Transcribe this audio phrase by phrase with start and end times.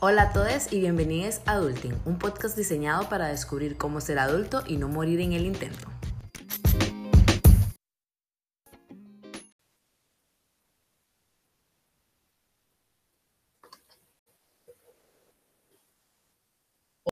[0.00, 4.62] Hola a todos y bienvenidos a Adulting, un podcast diseñado para descubrir cómo ser adulto
[4.64, 5.88] y no morir en el intento.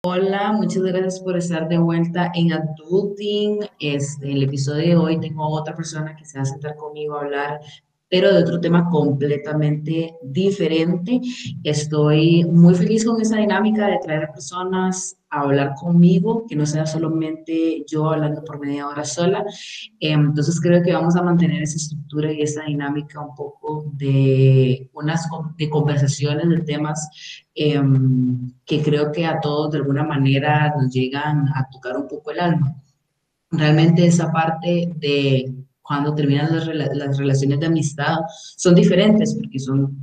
[0.05, 3.68] Hola, muchas gracias por estar de vuelta en Adulting.
[3.80, 7.23] Este, el episodio de hoy tengo otra persona que se va a sentar conmigo a
[7.23, 7.60] hablar
[8.09, 11.20] pero de otro tema completamente diferente.
[11.64, 16.66] Estoy muy feliz con esa dinámica de traer a personas a hablar conmigo, que no
[16.66, 19.45] sea solamente yo hablando por media hora sola.
[19.98, 24.88] Em, entonces creo que vamos a mantener esa estructura y esa dinámica un poco de
[24.95, 27.09] unas de conversaciones de temas
[27.55, 32.30] em, que creo que a todos de alguna manera nos llegan a tocar un poco
[32.30, 32.77] el alma.
[33.50, 38.16] Realmente esa parte de cuando terminan las, las, relaciones de amistad
[38.56, 39.96] son diferentes porque son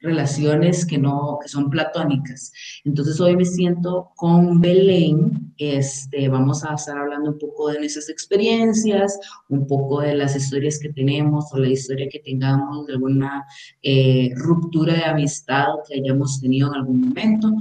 [0.00, 2.52] relaciones que no que son platónicas.
[2.84, 8.08] Entonces hoy me siento con Belén, este, vamos a estar hablando un poco de nuestras
[8.08, 13.44] experiencias, un poco de las historias que tenemos o la historia que tengamos de alguna
[13.82, 17.52] eh, ruptura de amistad que hayamos tenido en algún momento.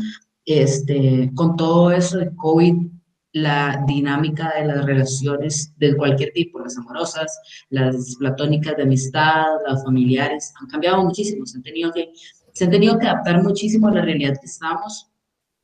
[0.46, 2.97] Este, con todo eso de COVID
[3.42, 9.84] la dinámica de las relaciones de cualquier tipo, las amorosas, las platónicas de amistad, las
[9.84, 12.12] familiares, han cambiado muchísimo, se han tenido que,
[12.54, 15.12] se han tenido que adaptar muchísimo a la realidad que estamos.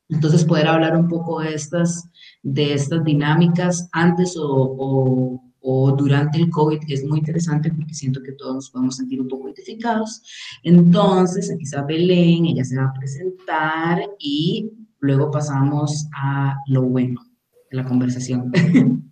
[0.09, 2.07] Entonces, poder hablar un poco de estas,
[2.44, 8.33] de estas dinámicas antes o, o, durante el COVID, es muy interesante porque siento que
[8.33, 10.21] todos nos podemos sentir un poco identificados.
[10.61, 17.33] Entonces, aquí está Belén, ella se va a presentar y luego pasamos a lo bueno
[17.73, 18.52] la conversación.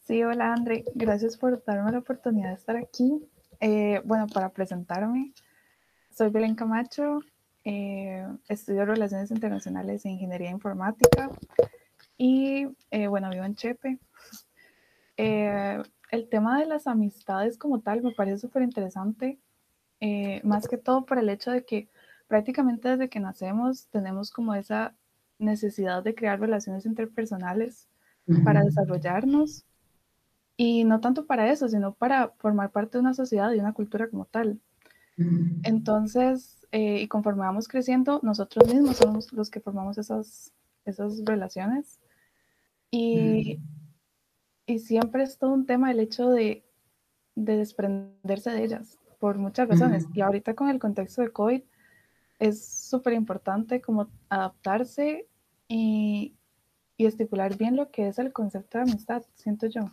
[0.00, 3.22] Sí, hola André, gracias por darme la oportunidad de estar aquí.
[3.60, 5.32] Eh, bueno, para presentarme,
[6.10, 7.20] soy Belén Camacho,
[7.64, 11.30] eh, estudio Relaciones Internacionales e Ingeniería Informática
[12.18, 13.98] y eh, bueno, vivo en Chepe.
[15.16, 19.38] el tema de las amistades como tal me parece súper interesante,
[20.42, 21.88] más que todo por el hecho de que
[22.26, 24.92] prácticamente desde que nacemos tenemos como esa
[25.40, 27.88] necesidad de crear relaciones interpersonales
[28.44, 29.64] para desarrollarnos
[30.56, 34.08] y no tanto para eso, sino para formar parte de una sociedad y una cultura
[34.08, 34.60] como tal.
[35.64, 40.52] Entonces, eh, y conforme vamos creciendo, nosotros mismos somos los que formamos esas,
[40.84, 42.00] esas relaciones.
[42.90, 43.60] Y,
[44.66, 46.64] y siempre es todo un tema el hecho de,
[47.34, 50.06] de desprenderse de ellas, por muchas razones.
[50.14, 51.62] Y ahorita con el contexto de COVID,
[52.38, 55.28] es súper importante como adaptarse
[55.70, 56.34] y,
[56.98, 59.86] estipular bien lo que es el concepto de amistad, siento yo.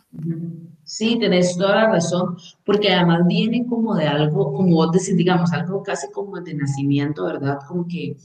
[0.84, 5.50] Sí, tenés toda la razón, porque además viene como de algo, como vos decís, digamos,
[5.54, 7.60] algo casi como de nacimiento, ¿verdad?
[7.66, 8.18] Como que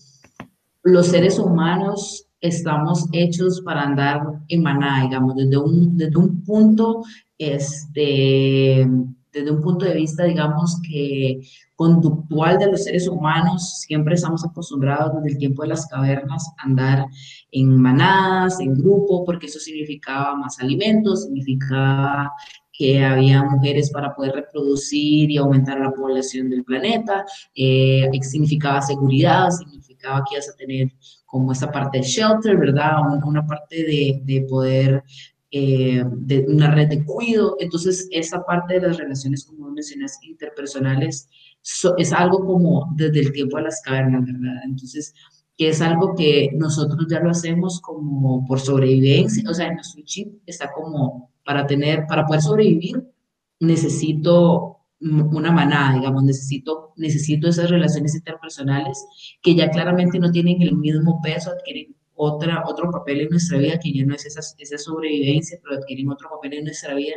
[0.82, 7.04] los seres humanos estamos hechos para andar en manada, digamos, desde un, desde un punto,
[7.38, 8.86] este,
[9.32, 11.40] desde un punto de vista, digamos, que
[11.84, 16.64] conductual de los seres humanos, siempre estamos acostumbrados desde el tiempo de las cavernas a
[16.64, 17.06] andar
[17.52, 22.32] en manadas, en grupo, porque eso significaba más alimentos, significaba
[22.72, 29.50] que había mujeres para poder reproducir y aumentar la población del planeta, eh, significaba seguridad,
[29.50, 30.88] significaba que ibas a tener
[31.26, 32.94] como esa parte de shelter, ¿verdad?
[33.26, 35.04] Una parte de, de poder
[35.56, 37.56] eh, de una red de cuido.
[37.60, 41.30] Entonces, esa parte de las relaciones, como mencionas, interpersonales,
[42.00, 44.64] es algo como desde el tiempo de las cavernas, ¿verdad?
[44.66, 45.14] Entonces,
[45.56, 50.02] que es algo que nosotros ya lo hacemos como por sobrevivencia, o sea, en nuestro
[50.04, 53.04] chip está como para tener, para poder sobrevivir,
[53.60, 59.06] necesito una manada, digamos, necesito, necesito esas relaciones interpersonales
[59.44, 63.80] que ya claramente no tienen el mismo peso, adquieren otra, otro papel en nuestra vida,
[63.80, 67.16] que ya no es esa, esa sobrevivencia, pero adquieren otro papel en nuestra vida.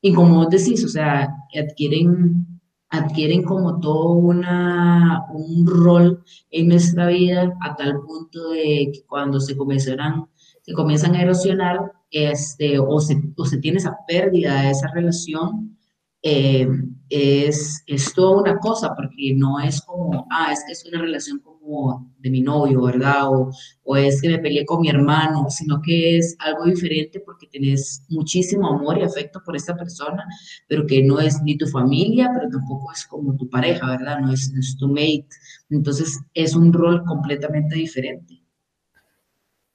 [0.00, 2.60] Y como vos decís, o sea, adquieren,
[2.90, 9.40] adquieren como todo una, un rol en nuestra vida a tal punto de que cuando
[9.40, 10.26] se comienzan,
[10.62, 15.78] se comienzan a erosionar este, o, se, o se tiene esa pérdida de esa relación,
[16.22, 16.68] eh,
[17.08, 21.40] es, es toda una cosa, porque no es como, ah, es que es una relación
[21.72, 23.28] como de mi novio, ¿verdad?
[23.28, 23.50] O,
[23.84, 28.04] o, es que me peleé con mi hermano, sino que es algo diferente porque tenés
[28.08, 30.24] muchísimo amor y afecto por esta persona,
[30.68, 34.20] pero que no es ni tu familia, pero tampoco es como tu pareja, ¿verdad?
[34.20, 35.28] No es, no es tu mate.
[35.70, 38.42] Entonces es un rol completamente diferente.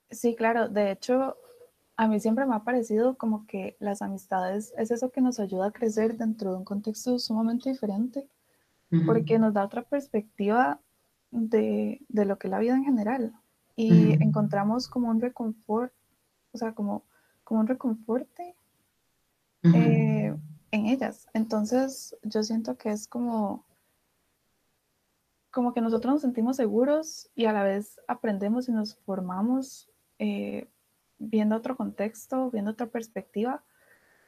[0.09, 0.69] Sí, claro.
[0.69, 1.35] De hecho,
[1.97, 5.67] a mí siempre me ha parecido como que las amistades es eso que nos ayuda
[5.67, 8.29] a crecer dentro de un contexto sumamente diferente,
[9.05, 10.79] porque nos da otra perspectiva
[11.31, 13.33] de, de, lo que es la vida en general.
[13.75, 15.94] Y encontramos como un reconfort,
[16.51, 17.03] o sea, como,
[17.44, 18.56] como un reconforte
[19.63, 20.35] eh,
[20.71, 21.27] en ellas.
[21.33, 23.65] Entonces, yo siento que es como,
[25.51, 29.89] como que nosotros nos sentimos seguros y a la vez aprendemos y nos formamos
[30.19, 30.68] eh,
[31.19, 33.63] viendo otro contexto, viendo otra perspectiva,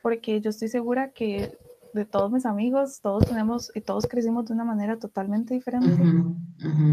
[0.02, 1.58] porque yo estoy segura que
[1.94, 6.02] de todos mis amigos, todos tenemos y todos crecimos de una manera totalmente diferente.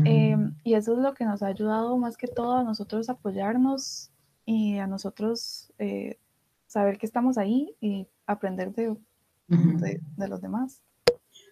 [0.04, 4.10] Em, y eso es lo que nos ha ayudado más que todo a nosotros apoyarnos
[4.44, 6.18] y a nosotros eh,
[6.66, 8.96] saber que estamos ahí y aprender de,
[9.48, 10.80] de, los demás.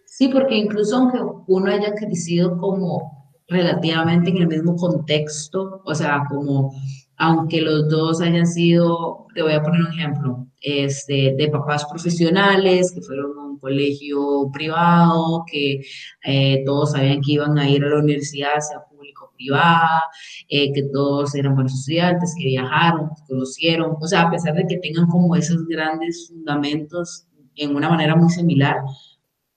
[0.05, 6.23] Sí, porque incluso aunque uno haya crecido como relativamente en el mismo contexto, o sea,
[6.29, 6.73] como
[7.17, 12.91] aunque los dos hayan sido, te voy a poner un ejemplo, este, de papás profesionales
[12.91, 15.81] que fueron a un colegio privado, que
[16.23, 20.03] eh, todos sabían que iban a ir a la universidad, sea público o privada,
[20.49, 24.65] eh, que todos eran buenos estudiantes, que viajaron, que conocieron, o sea, a pesar de
[24.65, 28.77] que tengan como esos grandes fundamentos en una manera muy similar,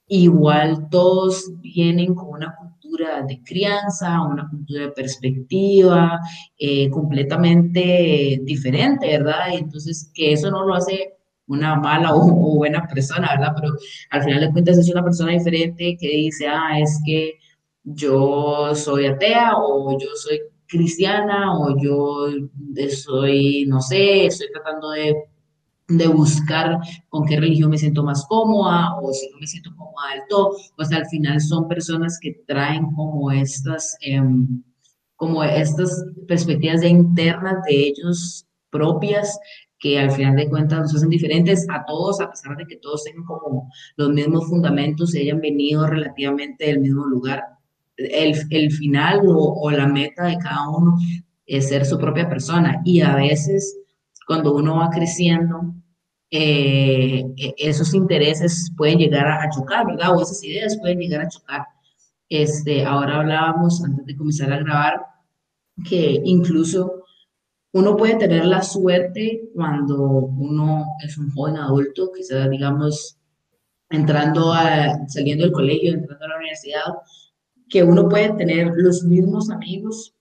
[0.09, 2.55] igual todos vienen con una
[2.97, 6.21] de crianza, una cultura de perspectiva
[6.59, 9.53] eh, completamente diferente, ¿verdad?
[9.53, 11.15] Y entonces que eso no lo hace
[11.47, 13.53] una mala o, buena persona, ¿verdad?
[13.57, 13.75] Pero
[14.11, 17.35] al final de cuentas es una persona diferente que dice, ah, es que
[17.85, 22.29] yo soy atea o yo soy cristiana o yo
[22.91, 25.15] soy, no sé, estoy tratando de
[25.89, 30.15] de buscar con qué religión me siento más cómoda o si no me siento cómoda
[30.15, 34.63] del todo, pues al final son personas que traen como estas, em,
[35.17, 39.39] como estas perspectivas internas de ellos propias
[39.79, 43.05] que al final de cuentas nos hacen diferentes a todos, a pesar de que todos
[43.05, 47.43] tengan como los mismos fundamentos y hayan venido relativamente del mismo lugar.
[47.97, 50.97] El, el final o la meta de cada uno
[51.47, 53.79] es ser su propia persona y a veces
[54.29, 55.75] cuando uno va creciendo,
[56.31, 60.17] eh, e, esos intereses pueden llegar a, chocar, ¿verdad?
[60.17, 61.67] O esas ideas pueden llegar a chocar.
[62.29, 65.01] Este, ahora hablábamos, antes de comenzar a grabar,
[65.89, 67.05] que incluso
[67.73, 73.19] uno puede tener la suerte cuando uno es un joven adulto, quizás digamos
[73.91, 76.95] entrando a, saliendo del colegio, entrando a la universidad,
[77.69, 80.15] que uno puede tener los mismos amigos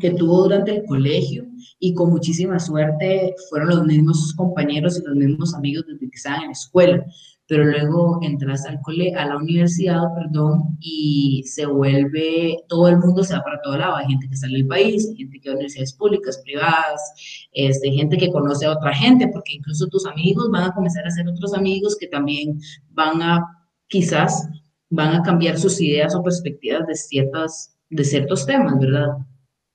[0.00, 1.46] que tuvo durante el colegio
[1.78, 6.40] y con muchísima suerte fueron los mismos compañeros y los mismos amigos desde que estaban
[6.40, 7.04] en la escuela,
[7.46, 13.22] pero luego entras al cole, a la universidad, perdón, y se vuelve, todo el mundo
[13.22, 15.52] se va para todo lado, hay gente que sale del país, hay gente que va
[15.52, 20.48] a universidades públicas, privadas, este, gente que conoce a otra gente, porque incluso tus amigos
[20.50, 22.58] van a comenzar a ser otros amigos que también
[22.90, 23.44] van a,
[23.88, 24.48] quizás,
[24.88, 29.08] van a cambiar sus ideas o perspectivas de, ciertas, de ciertos temas, ¿verdad?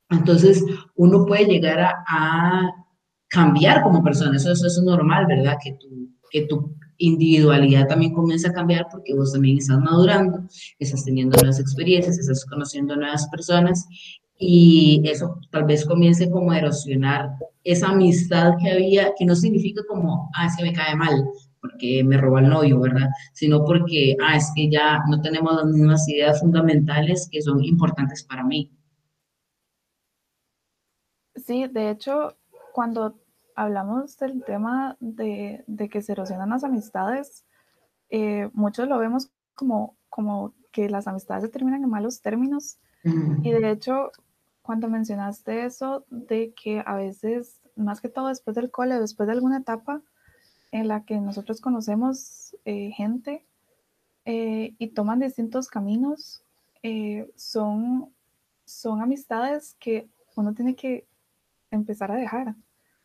[0.10, 0.64] Entonces,
[0.96, 2.72] uno puede llegar a,
[3.30, 5.58] cambiar como persona, eso, eso, es normal, ¿verdad?
[5.62, 10.48] Que tu, que tu individualidad también comienza a cambiar porque vos también estás madurando,
[10.80, 13.86] estás teniendo nuevas experiencias, estás conociendo nuevas personas
[14.40, 17.32] y eso tal vez comience como a erosionar
[17.64, 21.26] esa amistad que había, que no significa como, ah, es que me cae mal,
[21.60, 23.10] porque me roba el novio, ¿verdad?
[23.34, 28.24] Sino porque, ah, es que ya no tenemos las mismas ideas fundamentales que son importantes
[28.24, 28.72] para mí.
[31.48, 32.36] Sí, de hecho,
[32.74, 33.18] cuando
[33.56, 37.46] hablamos del tema de, que se erosionan las amistades,
[38.10, 42.80] eh, muchos lo vemos como, como que las amistades se terminan en malos términos.
[43.44, 44.12] Y de hecho,
[44.62, 49.34] cuando mencionaste eso de que a veces, más que todo después del cole, después de
[49.34, 50.02] alguna etapa
[50.74, 53.46] en la que nosotros conocemos eh, gente
[54.26, 56.44] eh, y toman distintos caminos,
[57.38, 58.14] son,
[58.66, 61.07] son amistades que uno tiene que
[61.72, 62.56] empezar a dejar.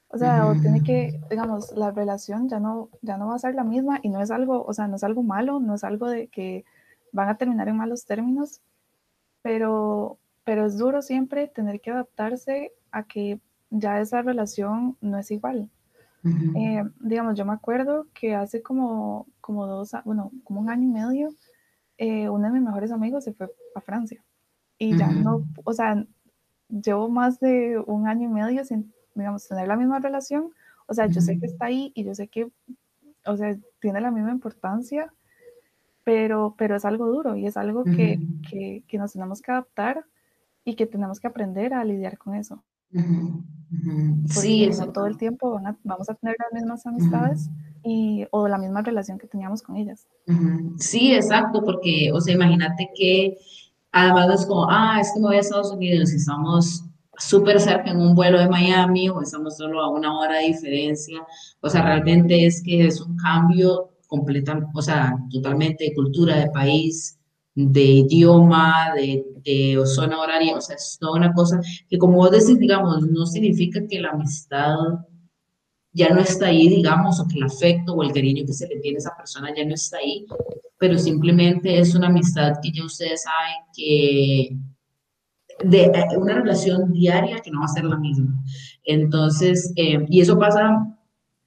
[0.09, 3.55] O sea, o tiene que, digamos, la relación ya no, ya no va a ser
[3.55, 6.07] la misma y no es algo, o sea, no es algo malo, no es algo
[6.07, 6.65] de que
[7.13, 8.61] van a terminar en malos términos,
[9.41, 13.41] pero, pero es duro siempre tener que adaptarse a que
[13.71, 15.71] ya esa relación no es igual.
[16.25, 20.93] Eh, digamos, yo me acuerdo que hace como, como dos, bueno, como un año y
[20.93, 21.35] medio,
[21.97, 24.23] eh, uno de mis mejores amigos se fue a Francia
[24.79, 26.05] y ya no, o sea,
[26.73, 30.51] llevo más de un año y medio sin, digamos, tener la misma relación.
[30.87, 32.49] O sea, yo sé que está ahí y yo sé que,
[33.27, 35.13] o sea, tiene la misma importancia,
[36.05, 40.05] pero, pero es algo duro y es algo que, que, que, nos tenemos que adaptar
[40.65, 42.63] y que tenemos que aprender a lidiar con eso.
[44.27, 47.51] sí, no todo el tiempo vamos a tener las mismas amistades
[47.85, 50.07] y, o la misma relación que teníamos con ellas.
[50.79, 53.39] Sí, exacto, porque, o sea, imagínate que
[53.93, 56.85] Además es como, ah, es que me voy a Estados Unidos y estamos
[57.19, 61.25] súper cerca en un vuelo de Miami o estamos solo a una hora de diferencia.
[61.61, 66.51] O sea, realmente es que es un cambio completo, o sea, totalmente de cultura, de
[66.51, 67.19] país,
[67.55, 72.31] de idioma, de, de zona horaria, o sea, es toda una cosa que como vos
[72.31, 74.77] decís, digamos, no significa que la amistad
[75.93, 78.81] ya no está ahí, digamos, o que el afecto o el cariño que se le
[78.81, 80.27] tiene a esa persona ya no está ahí,
[80.79, 84.57] pero simplemente es una amistad que ya ustedes saben que
[85.65, 88.35] de eh, una relación diaria que no va a ser la misma.
[88.85, 90.97] Entonces, eh, y eso pasa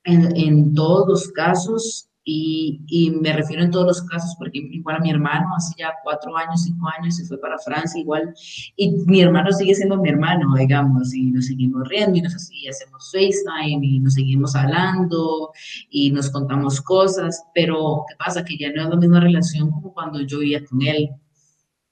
[0.04, 4.96] en, en, todos los casos, y, y, me refiero en todos los casos, porque igual
[4.96, 8.34] a mi hermano hace ya cuatro años, cinco años, se fue para Francia igual,
[8.75, 12.67] y mi hermano sigue siendo mi hermano, digamos, y nos seguimos riendo, y nos así,
[12.67, 15.51] hacemos FaceTime, y nos seguimos hablando,
[15.91, 18.44] y nos contamos cosas, pero ¿qué pasa?
[18.44, 21.12] Que ya no es la misma relación como cuando yo vivía con él,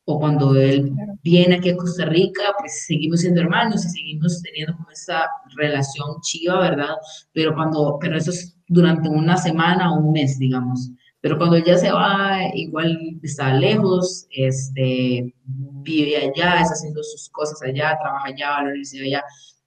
[0.06, 0.92] o cuando él
[1.24, 6.20] viene aquí a Costa Rica, pues seguimos siendo hermanos y seguimos teniendo como esa relación
[6.22, 6.96] chiva, ¿verdad?
[7.32, 10.92] Pero cuando, pero eso es durante una semana o un mes, digamos.
[11.22, 17.62] Pero cuando ya se va, igual está lejos, este, vive allá, está haciendo sus cosas
[17.64, 19.24] allá, trabaja allá, va a la universidad allá.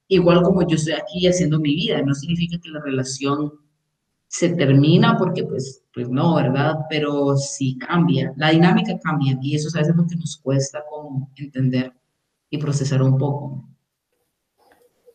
[0.09, 3.53] Igual como yo estoy aquí haciendo mi vida, no significa que la relación
[4.29, 6.75] se termina porque pues, pues no, ¿verdad?
[6.91, 10.85] Pero sí cambia, la dinámica cambia y eso es a veces lo que nos cuesta
[10.91, 11.93] como entender
[12.51, 13.67] y procesar un poco.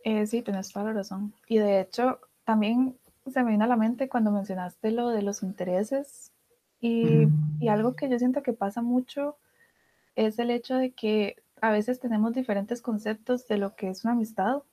[0.03, 1.33] Eh, sí, tienes toda la razón.
[1.47, 2.97] Y de hecho, también
[3.31, 6.31] se me vino a la mente cuando mencionaste lo de los intereses
[6.79, 7.27] y,
[7.59, 9.37] y, algo que yo siento que pasa mucho
[10.15, 14.13] es el hecho de que a veces tenemos diferentes conceptos de lo que es una
[14.13, 14.63] amistad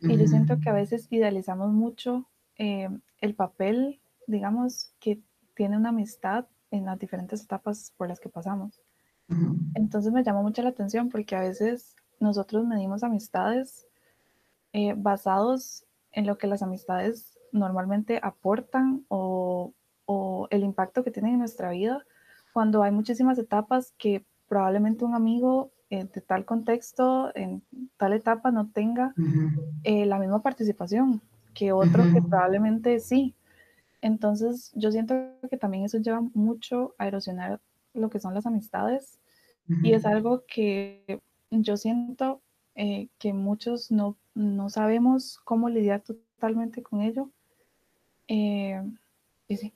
[0.00, 2.88] y yo siento que a veces idealizamos mucho eh,
[3.20, 5.20] el papel, digamos, que
[5.54, 8.80] tiene una amistad en las diferentes etapas por las que pasamos.
[9.74, 13.86] Entonces me llama mucho la atención porque a veces nosotros medimos amistades
[14.72, 19.74] eh, basados en lo que las amistades normalmente aportan o,
[20.50, 22.02] el impacto que tienen en nuestra vida,
[22.54, 27.62] cuando hay muchísimas etapas que probablemente un amigo eh, de tal contexto, en
[27.98, 29.14] tal etapa, no tenga
[29.84, 31.20] eh, la misma participación
[31.54, 33.34] que otro que probablemente sí.
[34.00, 35.14] Entonces, yo siento
[35.50, 37.60] que también eso lleva mucho a erosionar
[37.92, 39.18] lo que son las amistades
[39.82, 42.40] y es algo que yo siento
[42.74, 47.30] eh, que muchos no, no sabemos cómo lidiar totalmente con ello
[48.28, 48.80] eh,
[49.48, 49.72] sí.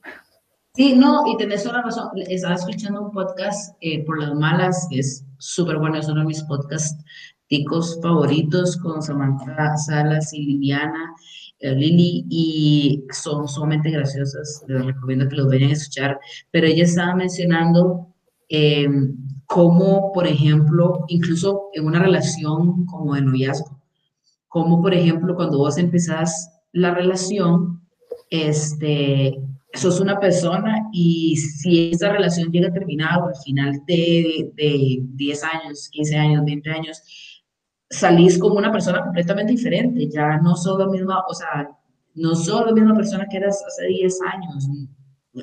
[0.97, 2.11] No, y tenés toda la razón.
[2.29, 6.27] Estaba escuchando un podcast eh, por las malas, que es súper bueno, es uno de
[6.27, 7.05] mis podcasts
[7.49, 11.15] ticos favoritos con Samantha Salas y Liliana,
[11.59, 14.65] eh, Lili, y son sumamente graciosas.
[14.69, 16.19] Les recomiendo que los vayan a escuchar.
[16.51, 18.09] Pero ella estaba mencionando
[19.47, 23.83] cómo, por ejemplo, incluso en una relación como de noviazgo,
[24.49, 27.82] como por ejemplo cuando vos empezás la relación,
[28.33, 29.39] este,
[29.75, 35.45] sos una persona y si esa relación llega a terminar al final de, de 10
[35.45, 37.03] años, 15 años, 20 años,
[37.91, 41.69] salís como una persona completamente diferente, ya no sos la misma, o sea,
[42.15, 44.69] no sos la misma persona que eras hace 10 años,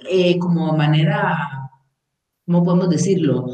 [0.10, 1.38] eh, como manera,
[2.48, 3.46] ¿cómo podemos decirlo?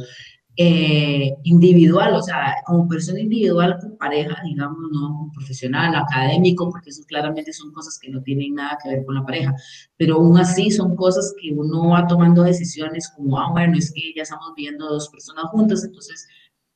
[0.58, 7.04] Eh, individual, o sea, como persona individual con pareja, digamos, no profesional, académico, porque eso
[7.06, 9.54] claramente son cosas que no tienen nada que ver con la pareja,
[9.98, 14.14] pero aún así son cosas que uno va tomando decisiones como, ah, bueno, es que
[14.16, 16.26] ya estamos viendo dos personas juntas, entonces,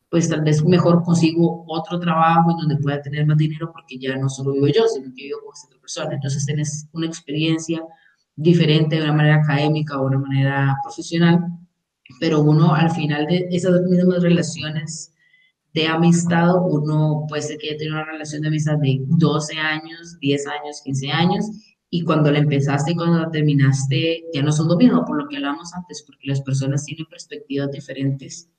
[0.10, 4.18] pues tal vez mejor consigo otro trabajo en donde pueda tener más dinero porque ya
[4.18, 7.82] no solo vivo yo, sino que vivo con esta otra persona, entonces tienes una experiencia
[8.36, 11.46] diferente de una manera académica o de una manera profesional
[12.20, 15.14] pero uno al final de esas mismas relaciones
[15.74, 20.48] de amistad, uno puede ser que tenido una relación de amistad de 12 años, 10
[20.48, 21.46] años, 15 años,
[21.92, 25.28] y cuando la empezaste y cuando la terminaste ya no son lo mismo, por lo
[25.28, 28.50] que hablamos antes, porque las personas tienen perspectivas diferentes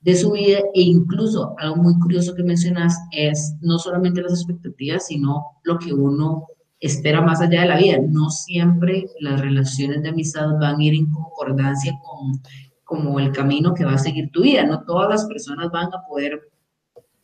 [0.00, 5.06] de su vida e incluso algo muy curioso que mencionas es no solamente las expectativas,
[5.06, 6.46] sino lo que uno
[6.78, 7.98] espera más allá de la vida.
[8.06, 12.42] No siempre las relaciones de amistad van a ir en concordancia con
[12.84, 14.64] como el camino que va a seguir tu vida.
[14.64, 16.50] No todas las personas van a poder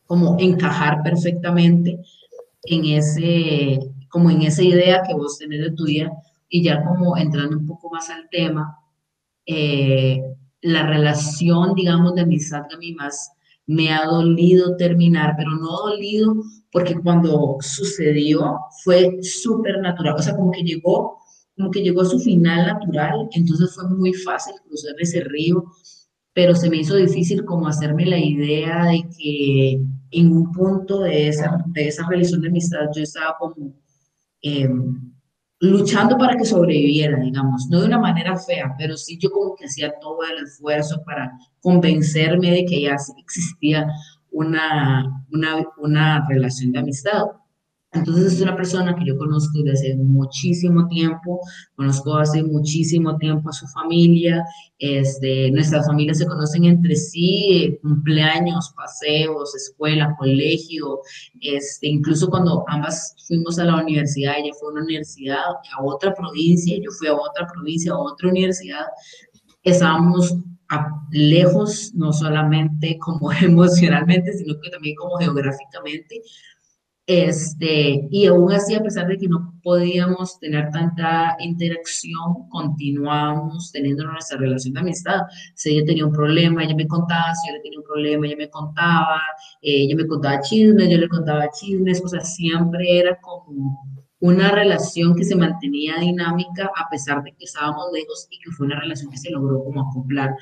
[0.05, 1.99] como encajar perfectamente
[2.63, 6.11] en ese, como en esa idea que vos tenés de tu vida.
[6.49, 8.77] Y ya como entrando un poco más al tema,
[9.45, 10.21] eh,
[10.61, 13.31] la relación, digamos, de amistad que a mí más
[13.65, 16.35] me ha dolido terminar, pero no dolido
[16.71, 21.20] porque cuando sucedió fue súper natural, o sea, como que llegó
[21.61, 25.65] como que llegó a su final natural, entonces fue muy fácil cruzar ese río
[26.33, 31.27] pero se me hizo difícil como hacerme la idea de que en un punto de
[31.27, 33.73] esa, de esa relación de amistad yo estaba como
[34.41, 35.13] em,
[35.59, 39.65] luchando para que sobreviviera, digamos, no de una manera fea, pero sí yo como que
[39.65, 43.87] hacía todo el esfuerzo para convencerme de que ya existía
[44.31, 47.23] una, una, una relación de amistad.
[47.93, 51.41] Entonces es una persona que yo conozco desde hace muchísimo tiempo,
[51.75, 54.45] conozco hace muchísimo tiempo a su familia,
[54.79, 61.01] este, nuestras familias se conocen entre sí, cumpleaños, paseos, escuela, colegio,
[61.41, 65.43] este, incluso cuando ambas fuimos a la universidad, ella fue a una universidad
[65.77, 68.85] a otra provincia, yo fui a otra provincia, a otra universidad,
[69.63, 70.33] estábamos
[71.11, 76.21] lejos, no solamente como emocionalmente, sino que también como geográficamente,
[77.07, 84.05] este, y aún así, a pesar de que no podíamos tener tanta interacción, continuamos teniendo
[84.05, 85.21] nuestra relación de amistad.
[85.55, 88.37] Si ella tenía un problema, ella me contaba, si yo le tenía un problema, ella
[88.37, 89.19] me contaba,
[89.61, 93.79] eh, ella me contaba chismes, yo le contaba chismes, o sea, siempre era como
[94.19, 98.67] una relación que se mantenía dinámica a pesar de que estábamos lejos y que fue
[98.67, 100.35] una relación que se logró como acoplar.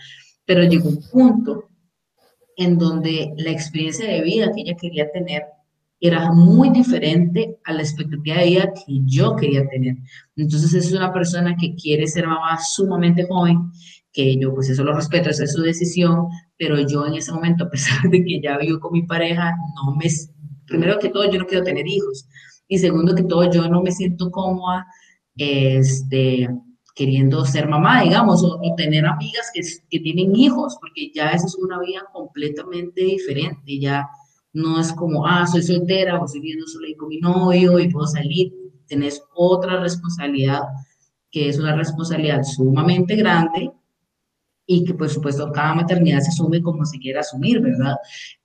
[0.45, 1.69] Pero llegó un punto
[2.57, 5.43] en donde la experiencia de vida que ella quería tener
[5.99, 9.97] era muy diferente a la expectativa de vida que yo quería tener.
[10.35, 13.71] Entonces es una persona que quiere ser mamá sumamente joven,
[14.13, 16.27] que yo pues eso lo respeto, esa es su decisión,
[16.57, 19.95] pero yo en ese momento, a pesar de que ya vivo con mi pareja, no
[19.95, 20.05] me,
[20.65, 22.27] primero que todo yo no quiero tener hijos
[22.67, 24.85] y segundo que todo yo no me siento cómoda
[25.35, 26.47] este,
[26.95, 31.55] queriendo ser mamá, digamos, o, tener amigas que, que tienen hijos, porque ya esa es
[31.55, 34.07] una vida completamente diferente, ya
[34.53, 38.07] no es como, ah, soy soltera o estoy viviendo solo con mi novio y puedo
[38.07, 38.51] salir.
[38.87, 40.61] Tenés otra responsabilidad,
[41.31, 43.71] que es una responsabilidad sumamente grande
[44.65, 47.95] y que, por supuesto, cada maternidad se asume como se quiera asumir, ¿verdad?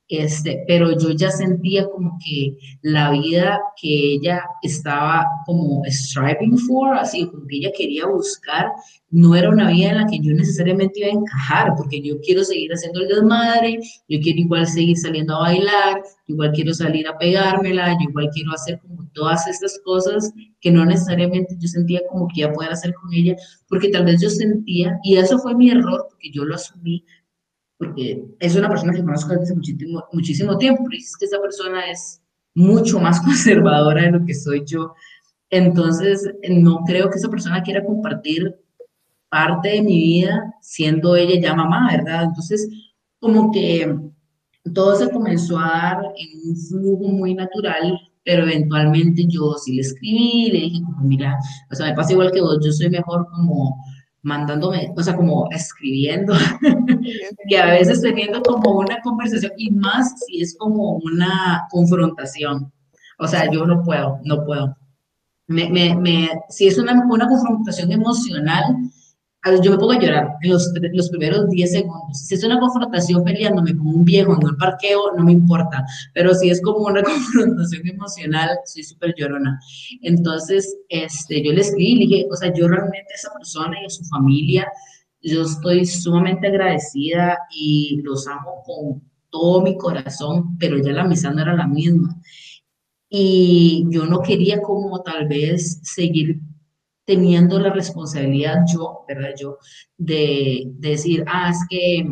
[0.09, 6.95] Este, pero yo ya sentía como que la vida que ella estaba como striving for,
[6.99, 8.67] así como que ella quería buscar,
[9.11, 12.45] no era una vida en la que yo necesariamente iba a encajar, porque yo quiero
[12.45, 17.17] seguir haciendo el desmadre, yo quiero igual seguir saliendo a bailar, igual quiero salir a
[17.17, 22.29] pegármela, yo igual quiero hacer como todas estas cosas que no necesariamente yo sentía como
[22.29, 23.37] que iba a poder hacer con ella,
[23.69, 27.05] porque tal vez yo sentía, y eso fue mi error, porque yo lo asumí,
[27.85, 29.55] porque es una persona que conozco desde hace
[30.12, 32.23] muchísimo, tiempo, pero es que esa persona es
[32.55, 34.94] mucho más conservadora de lo que soy yo.
[35.51, 38.57] Entonces, no creo que esa persona quiera compartir
[39.29, 42.25] parte de mi vida siendo ella ya mamá, ¿verdad?
[42.25, 42.68] Entonces,
[43.18, 43.97] como que
[44.73, 49.83] todo se comenzó a dar en un flujo muy natural, pero eventualmente yo sí le
[49.83, 51.37] escribí, le dije mira,
[51.70, 53.77] o sea, me pasa igual que vos, yo soy mejor como
[54.25, 56.33] mandándome, o sea, como escribiendo,
[57.49, 62.73] que a veces teniendo como una conversación y más si es como una confrontación.
[63.19, 64.77] O sea, yo no puedo, no puedo.
[65.47, 68.65] Me, me, me, si es una, una confrontación emocional,
[69.62, 72.18] yo me pongo a llorar en los, los primeros 10 segundos.
[72.18, 76.35] Si es una confrontación peleándome con un viejo en un parqueo, no me importa, pero
[76.35, 79.59] si es como una confrontación emocional, soy súper llorona.
[80.02, 83.87] Entonces, este, yo le escribí, le dije, o sea, yo realmente a esa persona y
[83.87, 84.66] a su familia,
[85.22, 91.33] yo estoy sumamente agradecida y los amo con todo mi corazón, pero ya la amistad
[91.33, 92.20] no era la misma.
[93.09, 96.40] Y yo no quería como tal vez seguir
[97.05, 99.31] teniendo la responsabilidad yo, ¿verdad?
[99.38, 99.59] Yo,
[99.99, 102.07] de, decir, ah, es que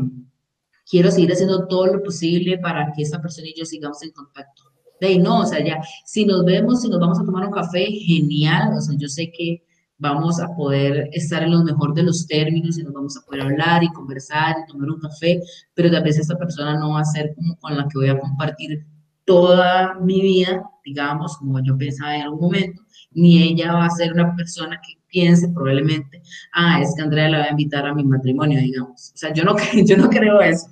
[0.88, 4.64] quiero seguir haciendo todo lo posible para que esa persona y yo sigamos en contacto.
[5.00, 7.52] De ahí no, o sea, ya, si nos vemos, si nos vamos a tomar un
[7.52, 9.64] café, genial, o sea, yo sé que
[9.98, 13.42] vamos a poder estar en lo mejor de los términos y nos vamos a poder
[13.42, 15.40] hablar y conversar y tomar un café,
[15.74, 18.18] pero tal vez esa persona no va a ser como con la que voy a
[18.18, 18.85] compartir
[19.24, 22.83] toda mi vida, digamos, como yo pensaba en algún momento,
[23.14, 26.22] ni ella va a ser una persona que piense probablemente,
[26.55, 29.12] ah, es que Andrea la va a invitar a mi matrimonio, digamos.
[29.14, 29.55] O sea, yo no,
[29.87, 30.68] yo no creo eso,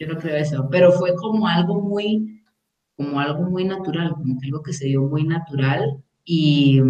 [0.00, 2.42] yo no creo eso, pero fue como algo muy,
[2.96, 6.80] como algo muy natural, como algo que se dio muy natural y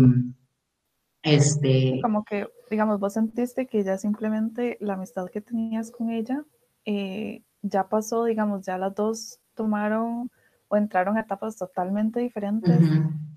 [1.22, 2.00] este...
[2.02, 6.44] Como que, digamos, vos sentiste que ya simplemente la amistad que tenías con ella
[6.84, 10.30] eh, ya pasó, digamos, ya las dos tomaron
[10.68, 12.78] o entraron a etapas totalmente diferentes.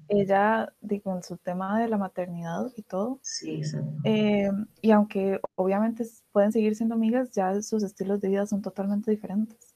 [0.07, 3.19] Ella, digo, en su tema de la maternidad y todo.
[3.21, 3.91] Sí, exacto.
[4.03, 9.09] Eh, y aunque obviamente pueden seguir siendo amigas, ya sus estilos de vida son totalmente
[9.09, 9.75] diferentes.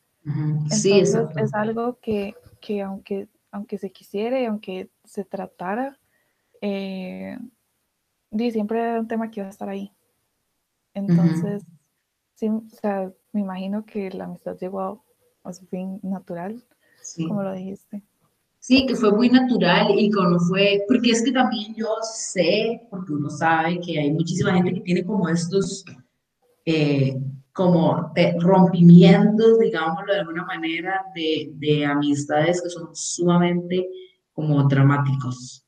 [0.69, 5.97] Sí, Entonces es algo que, que, aunque, aunque se quisiera y aunque se tratara,
[6.61, 7.37] eh,
[8.51, 9.91] siempre era un tema que iba a estar ahí.
[10.93, 11.63] Entonces,
[12.35, 15.03] sí, o sea, me imagino que la amistad llegó
[15.43, 16.63] a, su fin natural,
[17.27, 18.03] como lo dijiste.
[18.69, 23.13] Sí, que fue muy natural y como fue, porque es que también yo sé, porque
[23.13, 25.83] uno sabe que hay muchísima gente que tiene como estos,
[26.67, 27.17] eh,
[27.51, 33.89] como rompimientos, digámoslo de alguna manera, de, de amistades que son sumamente
[34.33, 35.65] como dramáticos.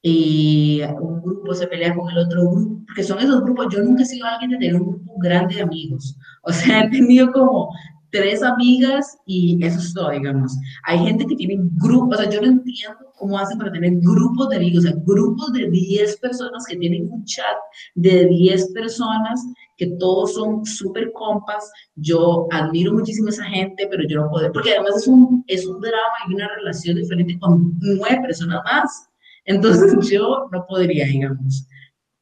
[0.00, 4.04] Y un grupo se pelea con el otro grupo, porque son esos grupos, yo nunca
[4.04, 7.74] he sido alguien de tener un grupo grande de amigos, o sea, he tenido como
[8.16, 10.56] tres amigas y eso es todo, digamos.
[10.84, 14.48] Hay gente que tiene grupos, o sea, yo no entiendo cómo hacen para tener grupos
[14.48, 17.56] de amigos, o sea, grupos de 10 personas que tienen un chat
[17.94, 19.40] de 10 personas
[19.76, 21.70] que todos son súper compas.
[21.96, 25.66] Yo admiro muchísimo a esa gente, pero yo no puedo, porque además es un, es
[25.66, 29.08] un drama y una relación diferente con nueve personas más.
[29.44, 31.66] Entonces yo no podría, digamos.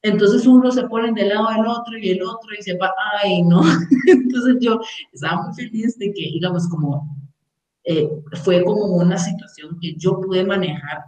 [0.05, 3.43] Entonces uno se pone del lado del otro y el otro y se va, ay,
[3.43, 3.63] no.
[4.07, 4.79] Entonces yo
[5.11, 7.09] estaba muy feliz de que, digamos, como
[7.85, 8.11] eh,
[8.43, 11.05] fue como una situación que yo pude manejar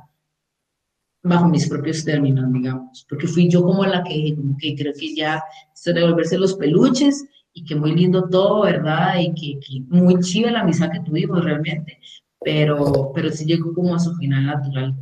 [1.23, 5.15] bajo mis propios términos, digamos, porque fui yo como la que, como que creo que
[5.15, 9.17] ya se devolverse los peluches y que muy lindo todo, ¿verdad?
[9.21, 11.99] Y que, muy chida la amistad que tuvimos realmente,
[12.41, 14.97] pero, pero sí llegó como a su final natural.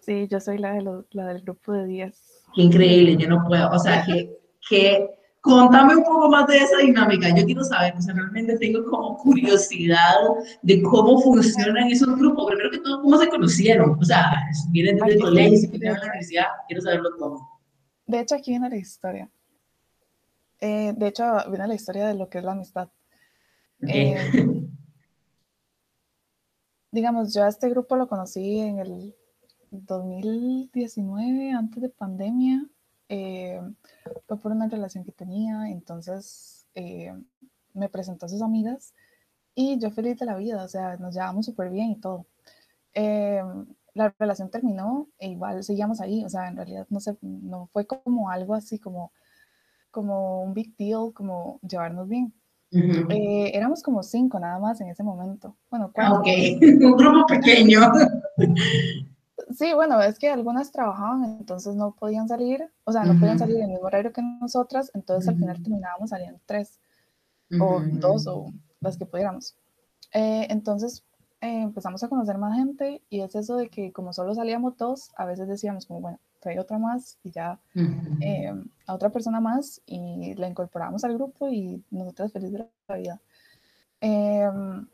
[0.00, 2.33] Sí, yo soy la, de la del grupo de 10.
[2.54, 4.38] Qué increíble, yo no puedo, o sea, que,
[4.68, 5.10] que
[5.44, 7.28] contame un poco más de esa dinámica.
[7.36, 10.16] Yo quiero saber, o sea, realmente tengo como curiosidad
[10.62, 12.46] de cómo funcionan esos grupos.
[12.46, 13.98] Primero que todo, ¿cómo se conocieron?
[14.00, 14.32] O sea,
[14.70, 17.40] vienen desde el colegio, se vienen a la universidad, quiero saberlo todo.
[18.06, 19.30] De hecho, aquí viene la historia.
[20.60, 22.88] Eh, de hecho, viene la historia de lo que es la amistad.
[23.86, 24.16] Eh,
[26.90, 29.14] digamos, yo a este grupo lo conocí en el
[29.82, 32.66] 2019, antes de pandemia,
[33.08, 33.60] eh,
[34.26, 37.12] fue por una relación que tenía, entonces eh,
[37.72, 38.94] me presentó a sus amigas
[39.54, 42.26] y yo feliz de la vida, o sea, nos llevamos súper bien y todo.
[42.94, 43.42] Eh,
[43.94, 47.86] la relación terminó e igual seguíamos ahí, o sea, en realidad no, sé, no fue
[47.86, 49.12] como algo así como,
[49.90, 52.32] como un big deal, como llevarnos bien.
[52.72, 55.56] éramos como cinco nada más en ese momento.
[55.70, 56.20] Bueno, cuatro.
[56.20, 56.26] Ok,
[56.62, 57.80] un grupo pequeño.
[59.56, 63.56] Sí, bueno, es que algunas trabajaban, entonces no podían salir, o sea, no podían salir
[63.56, 66.78] en el mismo horario que nosotras, entonces al final terminábamos saliendo tres,
[67.60, 68.46] o dos, o
[68.80, 69.56] las que pudiéramos.
[70.12, 71.04] Eh, entonces
[71.40, 75.10] eh, empezamos a conocer más gente y es eso de que como solo salíamos dos,
[75.16, 77.58] a veces decíamos como, bueno, trae otra más y ya
[78.20, 78.52] eh,
[78.86, 83.20] a otra persona más y la incorporamos al grupo y nosotras felices de la vida.
[84.00, 84.86] Em,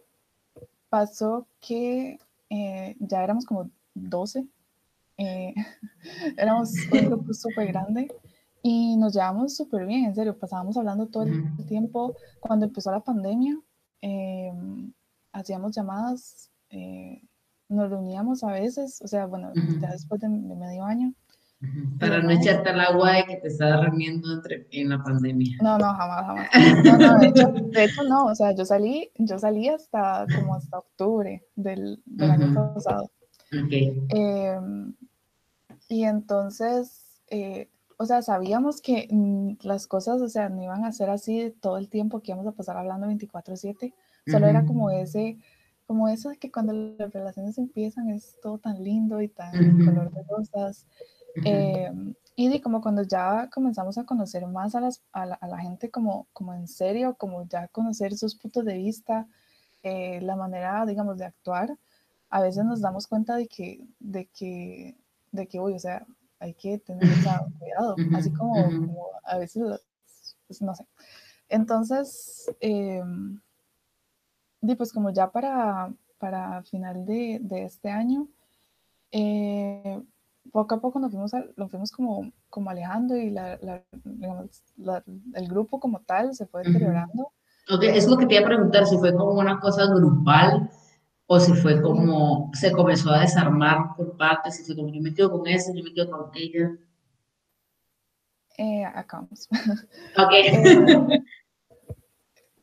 [0.89, 2.19] pasó que
[2.99, 4.47] ya éramos como 12.
[5.17, 5.55] Eh,
[6.37, 8.09] éramos un grupo súper grande
[8.63, 12.15] y nos llevamos súper bien, en serio, pasábamos hablando todo el tiempo.
[12.41, 13.59] Cuando empezó la pandemia,
[14.03, 14.93] em,
[15.33, 17.23] hacíamos llamadas, eh,
[17.69, 21.15] nos reuníamos a veces, o sea, bueno, ya después de, medio año.
[21.99, 25.59] Para no echarte al agua de que te estabas reuniendo entre, en la pandemia.
[25.63, 26.49] No, no, jamás, jamás.
[26.85, 30.55] No, no, de, hecho, de, hecho, no, o sea, yo salí, yo salí hasta como
[30.55, 33.11] hasta octubre del, del año pasado.
[33.51, 34.95] Em,
[35.89, 40.93] y entonces, eh, o sea, sabíamos que mm, las cosas, o sea, no iban a
[40.93, 43.93] ser así todo el tiempo que íbamos a pasar hablando 24/7.
[44.27, 45.39] Solo era como ese,
[45.87, 50.13] como eso de que cuando las relaciones empiezan es todo tan lindo y tan color
[50.13, 50.87] de rosas.
[51.45, 55.91] Em, y de como cuando ya comenzamos a conocer más a, las, a, la, gente
[55.91, 59.27] como, como en serio, como ya conocer sus puntos de vista,
[59.83, 61.77] eh, la manera, digamos, de actuar,
[62.31, 64.97] a veces nos damos cuenta de que, de que,
[65.33, 66.07] de que, uy, o sea,
[66.39, 67.03] hay que tener
[67.59, 69.63] cuidado, así como, a veces,
[70.47, 70.87] pues, no sé.
[71.49, 73.03] Entonces, eh,
[74.79, 78.29] pues como ya para, para final de, de este año,
[79.11, 80.01] eh,
[80.53, 84.63] poco a poco nos fuimos, lo fuimos como, como alejando y la, la, digamos,
[85.35, 87.33] el grupo como tal se fue deteriorando.
[87.69, 90.71] Ok, es lo que te iba a preguntar, si fue como una cosa grupal
[91.33, 95.15] o si fue como se comenzó a desarmar por partes, si fue como yo me
[95.15, 96.77] quedo con ese, yo me quedo con aquella.
[98.59, 100.33] Eh, acá Ok.
[100.43, 101.23] Eh,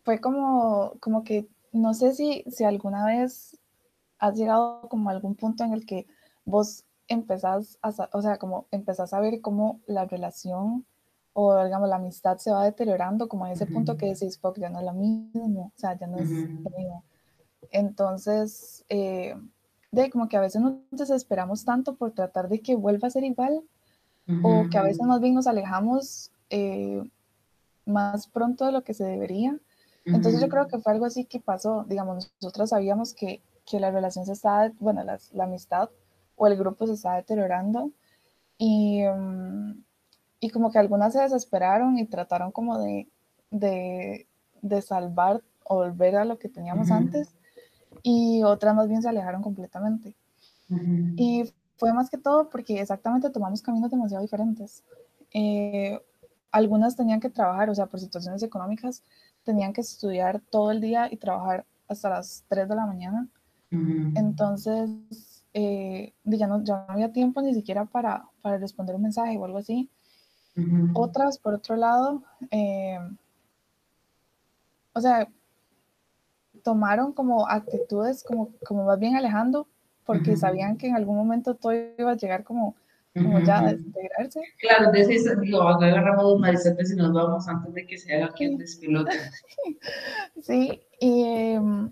[0.04, 3.58] fue como, como que, no sé si, si alguna vez
[4.20, 6.06] has llegado como a algún punto en el que
[6.44, 10.86] vos empezás a, o sea, como empezás a ver cómo la relación
[11.32, 14.70] o digamos la amistad se va deteriorando, como en ese punto que decís, porque ya
[14.70, 17.04] no es lo mismo, o sea, ya no es lo mismo.
[17.72, 19.36] Entonces, eh,
[19.92, 23.24] de como que a veces nos desesperamos tanto por tratar de que vuelva a ser
[23.24, 23.64] igual,
[24.44, 27.02] o que a veces más bien nos alejamos, eh,
[27.86, 29.58] más pronto de lo que se debería.
[30.04, 33.90] Entonces yo creo que fue algo así que pasó, digamos, nosotros sabíamos que, que la
[33.90, 35.90] relación se estaba, bueno, la, la, amistad
[36.36, 37.92] o el grupo se estaba deteriorando
[38.58, 39.84] y, mm,
[40.40, 43.10] y como que algunas se desesperaron y trataron como de,
[43.52, 44.28] de,
[44.62, 47.37] de salvar o volver a lo que teníamos antes
[48.04, 50.16] y otras más bien se alejaron completamente.
[51.16, 51.46] Y
[51.78, 54.84] fue más que todo porque exactamente tomamos caminos demasiado diferentes.
[55.34, 56.00] Eh,
[56.52, 59.04] algunas tenían que trabajar, o sea, por situaciones económicas,
[59.44, 63.28] tenían que estudiar todo el día y trabajar hasta las 3 de la mañana.
[63.70, 69.38] Entonces, eh, ya, no, ya no había tiempo ni siquiera para, para responder un mensaje
[69.38, 69.90] o algo así.
[70.96, 72.98] Otras, por otro lado, eh,
[74.94, 75.30] o sea,
[76.68, 79.70] tomaron como actitudes como, como más bien alejando,
[80.04, 82.76] porque sabían que en algún momento todo iba a llegar como,
[83.14, 84.42] como ya a desintegrarse.
[84.60, 88.44] Claro, entonces digo, agarramos dos marisetes y nos vamos antes de que se haga aquí
[88.44, 89.16] el despilote.
[90.42, 91.90] sí, y, em,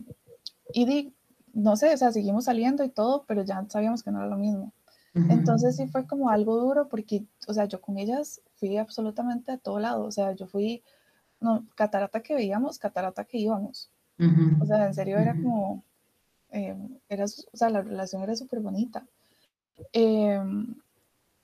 [0.74, 1.14] y
[1.54, 4.36] no sé, o sea, seguimos saliendo y todo, pero ya sabíamos que no era lo
[4.36, 4.74] mismo.
[5.14, 9.58] Entonces sí fue como algo duro porque, o sea, yo con ellas fui absolutamente a
[9.58, 10.84] todo lado, o sea, yo fui,
[11.40, 13.90] no, catarata que veíamos, catarata que íbamos.
[14.62, 15.84] O sea, en serio era como,
[16.52, 16.76] eh,
[17.10, 19.06] era, o sea, la relación era súper bonita.
[19.92, 20.40] Eh,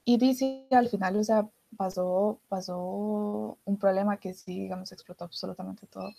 [0.06, 5.88] y dice al final, o sea, pasó, pasó un problema que sí, digamos, explotó absolutamente
[5.88, 6.12] todo.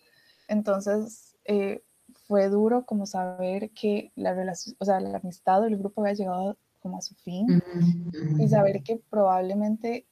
[0.48, 1.82] Entonces, eh,
[2.26, 6.56] fue duro como saber que la relación, o sea, la amistad del grupo había llegado
[6.80, 7.62] como a su fin
[8.38, 10.06] y saber que probablemente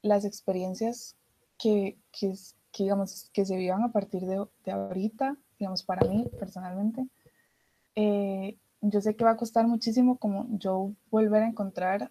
[0.00, 1.16] las experiencias
[1.58, 2.34] que, que,
[2.72, 7.06] que, digamos, que se vivan a partir de, de ahorita digamos, para mí personalmente.
[7.94, 12.10] Eh, yo sé que va a costar muchísimo como yo volver a encontrar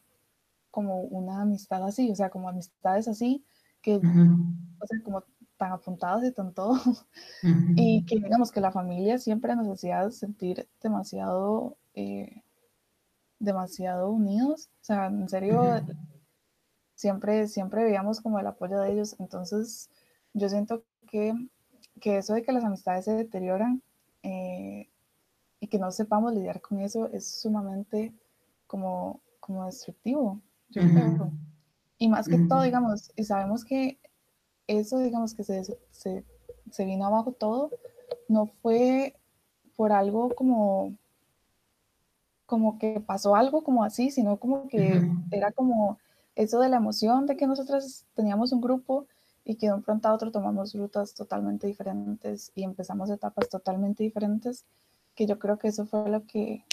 [0.70, 3.44] como una amistad así, o sea, como amistades así,
[3.82, 5.26] que, o sea, como
[5.58, 6.80] tan apuntadas y tan todo,
[7.76, 12.42] y que digamos que la familia siempre nos hacía sentir demasiado, eh,
[13.38, 15.62] demasiado unidos, o sea, en serio,
[16.96, 19.90] siempre, siempre veíamos como el apoyo de ellos, entonces
[20.34, 21.34] yo siento que
[22.00, 23.82] que eso de que las amistades se deterioran
[24.24, 24.90] eh,
[25.60, 28.14] y que no sepamos lidiar con eso es sumamente
[28.68, 31.32] como, como destructivo, yo creo.
[31.98, 34.00] Y más que todo, digamos, y sabemos que
[34.66, 36.26] eso, digamos, que se, se,
[36.72, 37.70] se, vino abajo todo,
[38.28, 39.16] no fue
[39.76, 40.96] por algo como,
[42.46, 45.02] como que pasó algo como así, sino como que
[45.32, 46.00] era como
[46.36, 49.06] eso de la emoción de que nosotros teníamos un grupo
[49.44, 54.04] y que de un pronto a otro tomamos rutas totalmente diferentes y empezamos etapas totalmente
[54.04, 54.66] diferentes,
[55.16, 56.64] que yo creo que eso fue lo que,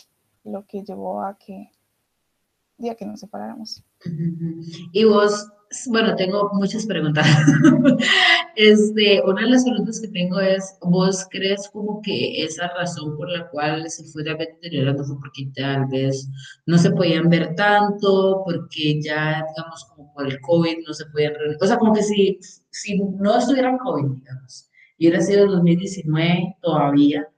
[0.45, 1.71] lo que llevó a que,
[2.77, 3.83] día que nos separáramos.
[4.93, 5.49] Y vos,
[5.87, 7.27] bueno, tengo muchas preguntas.
[8.59, 13.31] este, una de las preguntas que tengo es, ¿vos crees como que esa razón por
[13.31, 16.29] la cual se fue deteriorando fue porque tal vez
[16.67, 21.35] no se podían ver tanto, porque ya, digamos, como por el COVID no se podían
[21.35, 21.57] reunir?
[21.61, 22.37] O sea, como que si,
[22.71, 24.69] si no estuviera COVID, digamos,
[24.99, 27.29] y hubiera sido el 2019 todavía,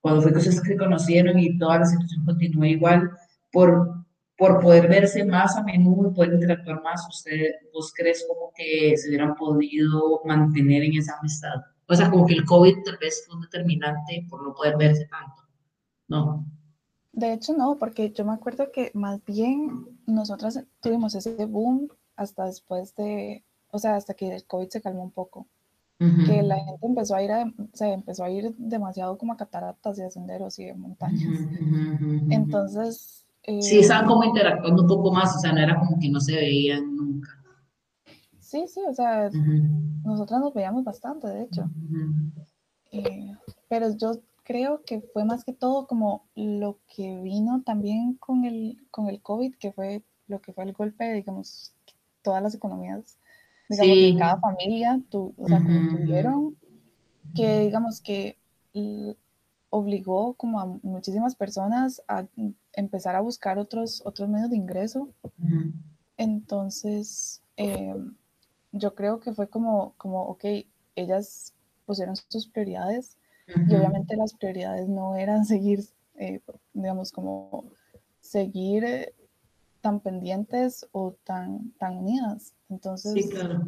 [0.00, 3.10] cuando fue que se conocieron y toda la situación continúa igual,
[3.50, 3.97] por
[4.38, 8.96] por poder verse más a menudo y poder interactuar más, ¿usted, ¿vos crees como que
[8.96, 11.56] se hubieran podido mantener en esa amistad?
[11.88, 15.06] O sea, como que el COVID tal vez fue un determinante por no poder verse
[15.06, 15.42] tanto,
[16.06, 16.46] ¿no?
[17.12, 22.44] De hecho, no, porque yo me acuerdo que más bien nosotras tuvimos ese boom hasta
[22.44, 25.48] después de, o sea, hasta que el COVID se calmó un poco.
[25.98, 29.98] Que la gente empezó a ir, a, se empezó a ir demasiado como a cataratas
[29.98, 31.40] y a senderos y a montañas.
[32.30, 33.26] Entonces,
[33.60, 36.36] sí, estaban como interactuando un poco más, o sea, no era como que no se
[36.36, 37.30] veían nunca.
[38.38, 39.30] Sí, sí, o sea,
[40.04, 41.70] nosotras nos veíamos bastante, de hecho.
[42.92, 43.32] Eh,
[43.68, 48.78] pero yo creo que fue más que todo como lo que vino también con el,
[48.90, 51.74] con el COVID, que fue lo que fue el golpe, digamos,
[52.22, 53.18] todas las economías,
[53.68, 54.12] digamos, sí.
[54.12, 56.56] de cada familia, tu, o sea, como tuvieron,
[57.34, 58.38] que digamos que
[59.70, 62.26] obligó como a muchísimas personas a
[62.72, 65.10] empezar a buscar otros, otros medios de ingreso.
[66.16, 67.94] Entonces, eh,
[68.72, 70.44] yo creo que fue como, como, ok,
[70.96, 71.54] ellas
[71.86, 76.40] pusieron sus prioridades y obviamente las prioridades no eran seguir, eh,
[76.72, 77.64] digamos, como
[78.20, 79.14] seguir eh,
[79.80, 82.54] tan pendientes o tan, tan unidas.
[82.68, 83.64] Entonces, sí, claro.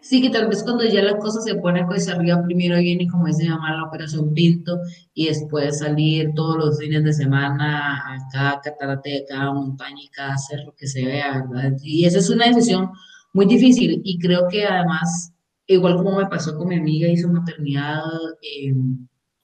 [0.00, 3.32] Sí, que tal vez cuando ya la cosa se pone pues arriba, primero viene como
[3.32, 4.78] se llama la operación Pinto
[5.14, 10.36] y después salir todos los fines de semana a cada catarate, cada montaña y cada
[10.36, 11.78] cerro que se vea, ¿verdad?
[11.82, 12.90] Y esa es una decisión
[13.32, 15.32] muy difícil y creo que además
[15.68, 18.02] igual como me pasó con mi amiga, hizo maternidad,
[18.42, 18.74] eh,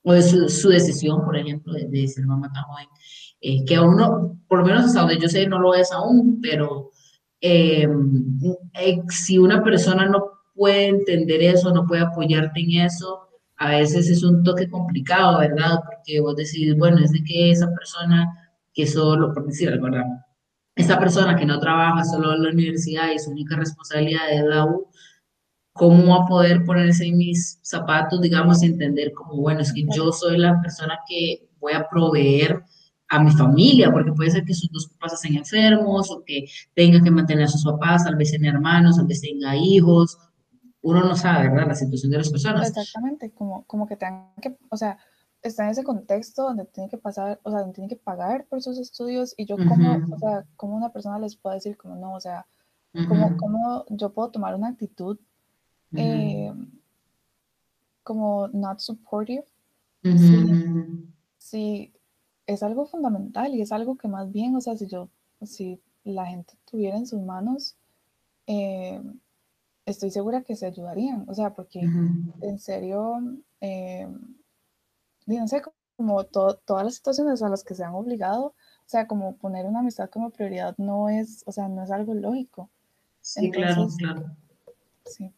[0.03, 2.87] o su, su, decisión, por ejemplo, de, de ser mamá tan joven,
[3.41, 6.41] eh, que a uno, por lo menos hasta donde yo sé, no lo es aún,
[6.41, 6.91] pero
[7.47, 7.87] eh,
[8.73, 13.29] eh, si una persona no puede entender eso, no puede apoyarte en eso,
[13.59, 15.81] a veces es un toque complicado, ¿verdad?
[15.85, 18.27] Porque vos decís, bueno, es de que esa persona
[18.73, 20.07] que solo, por decir algo, ¿verdad?
[20.75, 24.65] Esta persona que no trabaja solo en la universidad y su única responsabilidad es la
[24.65, 24.89] U,
[25.75, 29.85] ¿cómo va a poder ponerse en mis zapatos, digamos, y entender como, bueno, es que
[29.95, 32.65] yo soy la persona que voy a proveer
[33.09, 37.03] a mi familia, porque puede ser que sus dos papás estén enfermos o que tenga
[37.03, 40.19] que mantener a sus papás, tal vez tenga hermanos, tal vez tenga hijos.
[40.83, 41.69] Uno no sabe, ¿verdad?
[41.69, 42.69] La situación de las personas.
[42.69, 44.99] Exactamente, como, como que tengan que, o sea,
[45.43, 48.63] está en ese contexto donde tiene que pasar, o sea, donde tiene que pagar por
[48.63, 52.15] sus estudios y yo como, o sea, como una persona les puedo decir como no,
[52.15, 52.47] o sea,
[53.09, 55.19] como, como yo puedo tomar una actitud
[55.97, 56.53] eh,
[58.03, 59.45] como not supportive.
[61.39, 61.94] Sí,
[62.47, 65.09] es algo fundamental y es algo que más bien, o sea, si yo,
[65.43, 67.77] si la gente tuviera en sus manos,
[68.47, 69.01] eh,
[69.87, 73.21] estoy segura que se ayudarían, o sea, porque en serio,
[73.61, 74.07] eh,
[75.27, 75.63] no sé,
[75.97, 79.81] como todas las situaciones a las que se han obligado, o sea, como poner una
[79.81, 82.69] amistad como prioridad no es, o sea, no es algo lógico.
[83.21, 84.37] Sí, claro, claro.
[85.07, 85.33] Sí.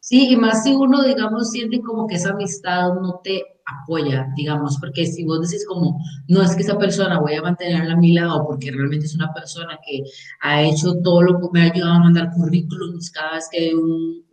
[0.00, 4.78] Sí, y más si uno, digamos, siente como que esa amistad no te apoya, digamos,
[4.78, 8.12] porque si vos decís como, no es que esa persona voy a mantenerla a mi
[8.12, 10.02] lado porque realmente es una persona que
[10.42, 14.24] ha hecho todo lo que me ha ayudado a mandar currículums cada vez que un,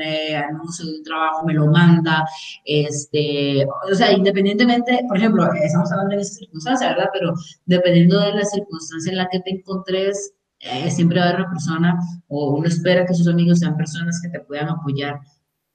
[0.00, 2.24] eh, anuncio de un trabajo me lo manda,
[2.64, 7.10] este, o sea, independientemente, por ejemplo, estamos hablando de esa circunstancia, ¿verdad?
[7.12, 7.34] Pero
[7.66, 11.50] dependiendo de la circunstancia en la que te encontres, eh, siempre va a haber una
[11.50, 15.20] persona o uno espera que sus amigos sean personas que te puedan apoyar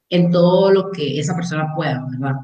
[0.09, 2.35] en todo lo que esa persona pueda, ¿verdad?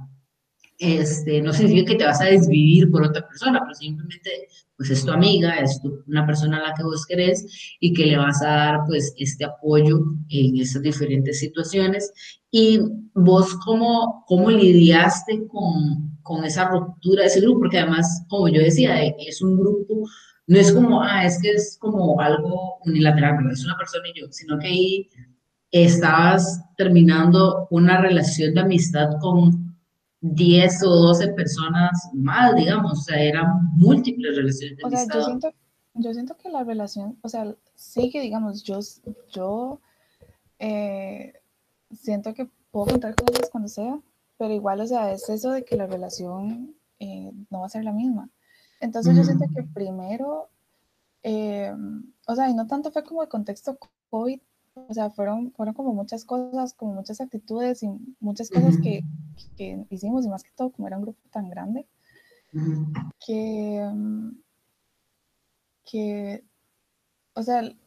[0.77, 5.05] Este, no significa que te vas a desvivir por otra persona, pero simplemente pues es
[5.05, 7.45] tu amiga, es una persona a la que vos querés
[7.79, 12.11] y que le vas a dar pues este apoyo en esas diferentes situaciones.
[12.49, 12.79] Y
[13.13, 18.59] vos cómo, cómo lidiaste con, con esa ruptura de ese grupo, porque además, como yo
[18.59, 20.03] decía, es un grupo
[20.51, 24.27] no es como, ah, es que es como algo unilateral, es una persona y yo,
[24.31, 25.09] sino que ahí
[25.71, 29.77] estabas terminando una relación de amistad con
[30.21, 35.03] 10 o 12 personas más, digamos, o sea, eran múltiples relaciones de amistad.
[35.03, 35.53] O sea, yo siento,
[35.93, 38.79] yo siento que la relación, o sea, sí que, digamos, yo,
[39.31, 39.79] yo
[40.59, 41.33] eh,
[41.91, 43.99] siento que puedo contar con cuando sea,
[44.37, 47.83] pero igual, o sea, es eso de que la relación eh, no va a ser
[47.83, 48.29] la misma.
[48.79, 50.49] Entonces yo siento que primero,
[51.23, 51.73] eh,
[52.27, 53.77] o sea, y no tanto fue como el contexto
[54.09, 54.39] COVID,
[54.75, 59.03] o sea, fueron, fueron como muchas cosas, como muchas actitudes y muchas cosas que,
[59.57, 61.85] que, hicimos, y más que todo como era un grupo tan grande,
[63.19, 63.89] que,
[65.85, 66.43] que,
[67.33, 67.77] o sea, el,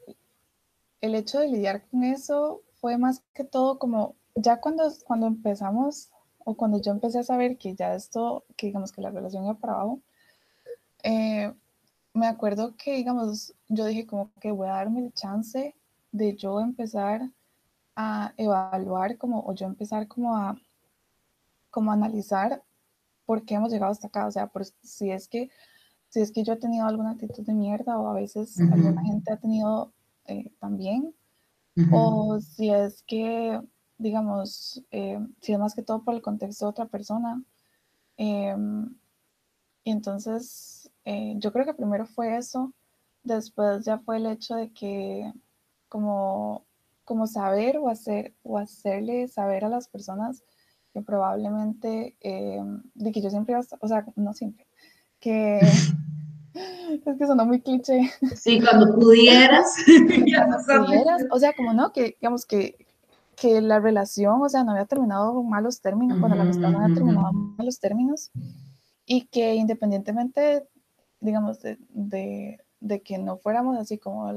[1.00, 6.10] el, hecho de lidiar con eso fue más que todo como, ya cuando, cuando empezamos,
[6.46, 9.54] o cuando yo empecé a saber que ya esto, que digamos que la relación iba
[9.54, 10.00] para abajo,
[11.02, 11.52] eh,
[12.12, 15.74] me acuerdo que, digamos, yo dije como que voy a darme el chance
[16.14, 17.28] de yo empezar
[17.96, 20.56] a evaluar como, o yo empezar como a,
[21.70, 22.62] como analizar
[23.26, 25.50] por qué hemos llegado hasta acá, o sea, por, si es que,
[26.08, 29.32] si es que yo he tenido alguna actitud de mierda o a veces alguna gente
[29.32, 29.92] ha tenido
[30.26, 31.12] eh, también,
[31.90, 33.60] o si es que,
[33.98, 37.42] digamos, eh, si es más que todo por el contexto de otra persona.
[38.16, 38.94] Em,
[39.82, 42.72] y entonces, eh, yo creo que primero fue eso,
[43.24, 45.32] después ya fue el hecho de que
[45.94, 46.66] como,
[47.04, 50.42] como saber o hacer o hacerle saber a las personas
[50.92, 52.60] que probablemente, eh,
[52.94, 54.66] de que yo siempre, o sea, no siempre,
[55.20, 55.60] que
[56.54, 58.10] es que sonó muy cliché.
[58.34, 59.76] Sí, cuando pudieras.
[59.86, 62.76] cuando pudieras, o sea, como no, que digamos que,
[63.36, 66.80] que la relación, o sea, no había terminado en malos términos, cuando la amistad no
[66.80, 68.32] había terminado en malos términos,
[69.06, 70.66] y que independientemente
[71.20, 71.78] digamos, de,
[72.80, 74.30] de, que no fuéramos así como,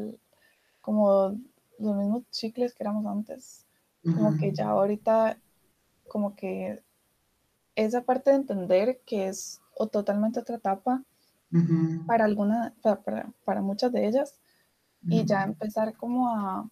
[0.81, 1.35] como
[1.79, 3.65] los mismos chicles que éramos antes.
[4.03, 5.37] Como que ya ahorita,
[6.07, 6.81] como que
[7.75, 11.03] esa parte de entender que es o totalmente otra etapa
[12.05, 14.39] para alguna, para, para, muchas de ellas,
[15.03, 16.69] y ya empezar como a,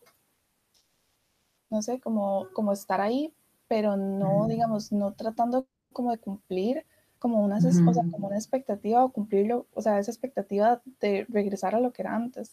[1.70, 3.34] no sé, como, como estar ahí,
[3.68, 6.86] pero no, digamos, no tratando como de cumplir
[7.20, 11.74] como una, o sea, como una expectativa o cumplirlo, o sea, esa expectativa de regresar
[11.74, 12.52] a lo que era antes.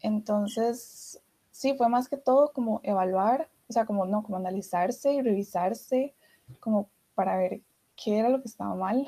[0.00, 1.20] Entonces,
[1.50, 6.14] sí, fue más que todo como evaluar, o sea, como no, como analizarse y revisarse,
[6.60, 7.62] como para ver
[7.96, 9.06] qué era lo que estaba mal.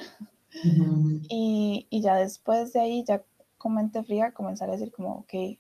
[1.28, 3.22] y, y, ya después de ahí, ya
[3.56, 5.58] con mente fría, comenzar a decir como, ok,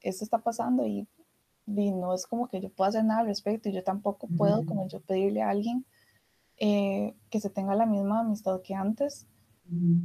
[0.00, 1.08] esto está pasando y,
[1.66, 4.88] no es como que yo pueda hacer nada al respecto y yo tampoco puedo como
[4.88, 5.86] yo pedirle a alguien
[6.58, 9.26] eh, que se tenga la misma amistad que antes.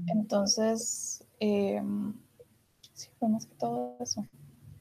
[0.07, 1.81] Entonces, eh,
[2.93, 4.25] sí, fue más que todo eso.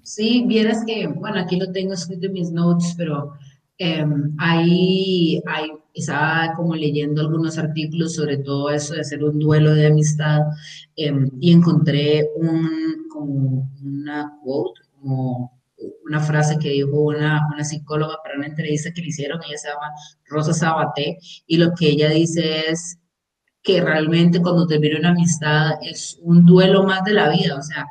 [0.07, 3.33] Sí, vieras que, bueno, aquí lo tengo escrito en mis notes, pero
[3.77, 9.75] em, ahí, ahí, estaba como leyendo algunos artículos sobre todo eso de hacer un duelo
[9.75, 10.43] de amistad
[10.95, 15.53] em, y encontré un, como una quote, como
[16.05, 19.69] una frase que dijo una, una psicóloga para una entrevista que le hicieron, ella se
[19.69, 19.91] llama
[20.29, 22.99] Rosa Sabaté, y lo que ella dice es
[23.67, 27.87] que realmente cuando termina una amistad es un duelo más de la vida, o sea,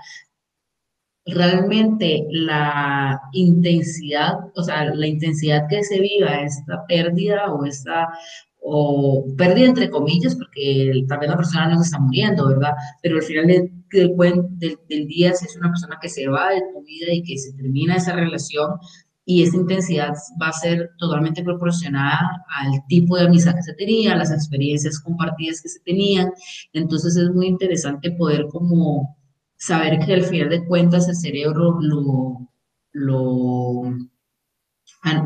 [1.25, 8.07] realmente la intensidad, o sea, la intensidad que se viva esta pérdida o esta,
[8.61, 12.73] o pérdida entre comillas, porque tal vez la persona no se está muriendo, ¿verdad?
[13.01, 16.83] Pero al final del, del, día, si es una persona que se va de tu
[16.83, 18.71] vida y que se termina esa relación,
[19.27, 24.13] y esa intensidad va a ser totalmente proporcionada al tipo de amistad que se tenía,
[24.13, 26.31] a las experiencias compartidas que se tenían.
[26.73, 29.17] Entonces es muy interesante poder como
[29.65, 32.47] saber que al final de cuentas el cerebro lo,
[32.93, 33.83] lo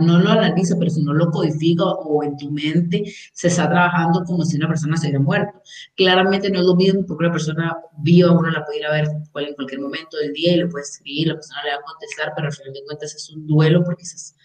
[0.02, 4.24] no lo analiza, pero si no lo codifica o en tu mente se está trabajando
[4.26, 5.62] como si una persona se hubiera muerto.
[5.96, 9.06] Claramente no es lo mismo porque una persona viva uno la puede ir a ver
[9.08, 12.34] en cualquier momento del día y le puede escribir, la persona le va a contestar,
[12.36, 14.36] pero al final de cuentas es un duelo porque esa,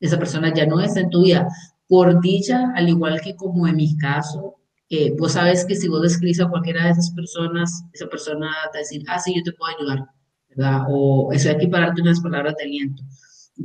[0.00, 1.48] esa persona ya no está en tu vida.
[1.88, 4.56] Por dicha, al igual que como en mi caso,
[4.90, 8.78] eh, vos sabes que si vos describes a cualquiera de esas personas, esa persona te
[8.78, 10.06] va a decir, ah, sí, yo te puedo ayudar,
[10.50, 10.82] ¿verdad?
[10.88, 13.02] O estoy aquí para darte unas palabras de aliento.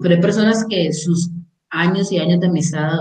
[0.02, 1.30] Pero hay personas que sus
[1.70, 3.00] años y años de amistad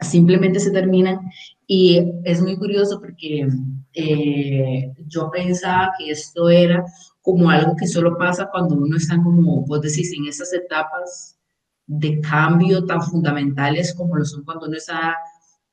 [0.00, 1.18] simplemente se terminan
[1.66, 3.48] y es muy curioso porque
[3.94, 6.84] eh, yo pensaba que esto era
[7.22, 11.38] como algo que solo pasa cuando uno está como, vos decís, en esas etapas
[11.86, 15.16] de cambio tan fundamentales como lo son cuando uno está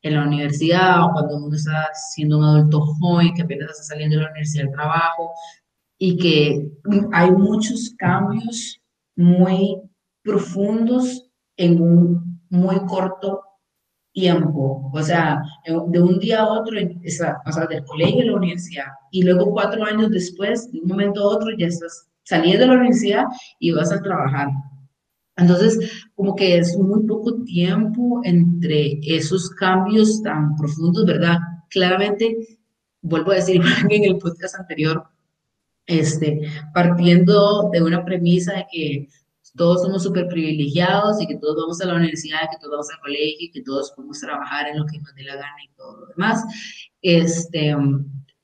[0.04, 4.18] en la universidad o cuando uno está siendo un adulto joven que apenas está saliendo
[4.18, 5.32] de la universidad al trabajo
[5.97, 6.72] y que
[7.14, 8.82] hay muchos cambios
[9.16, 9.78] muy
[10.24, 13.41] profundos en un muy corto
[14.14, 18.88] tiempo, o sea, de un día a otro, o sea, del colegio a la universidad,
[19.12, 22.74] y luego cuatro años después, de un momento a otro, ya estás saliendo de la
[22.74, 23.24] universidad
[23.60, 24.49] y vas a trabajar.
[25.41, 31.37] Entonces, como que es muy poco tiempo entre esos cambios tan profundos, ¿verdad?
[31.69, 32.59] Claramente,
[33.01, 35.03] vuelvo a decir en el podcast anterior,
[35.85, 36.41] este,
[36.73, 39.07] partiendo de una premisa de que
[39.55, 43.01] todos somos súper privilegiados y que todos vamos a la universidad, que todos vamos al
[43.01, 46.07] colegio, que todos podemos trabajar en lo que nos dé la gana y todo lo
[46.07, 46.43] demás.
[47.01, 47.75] Este,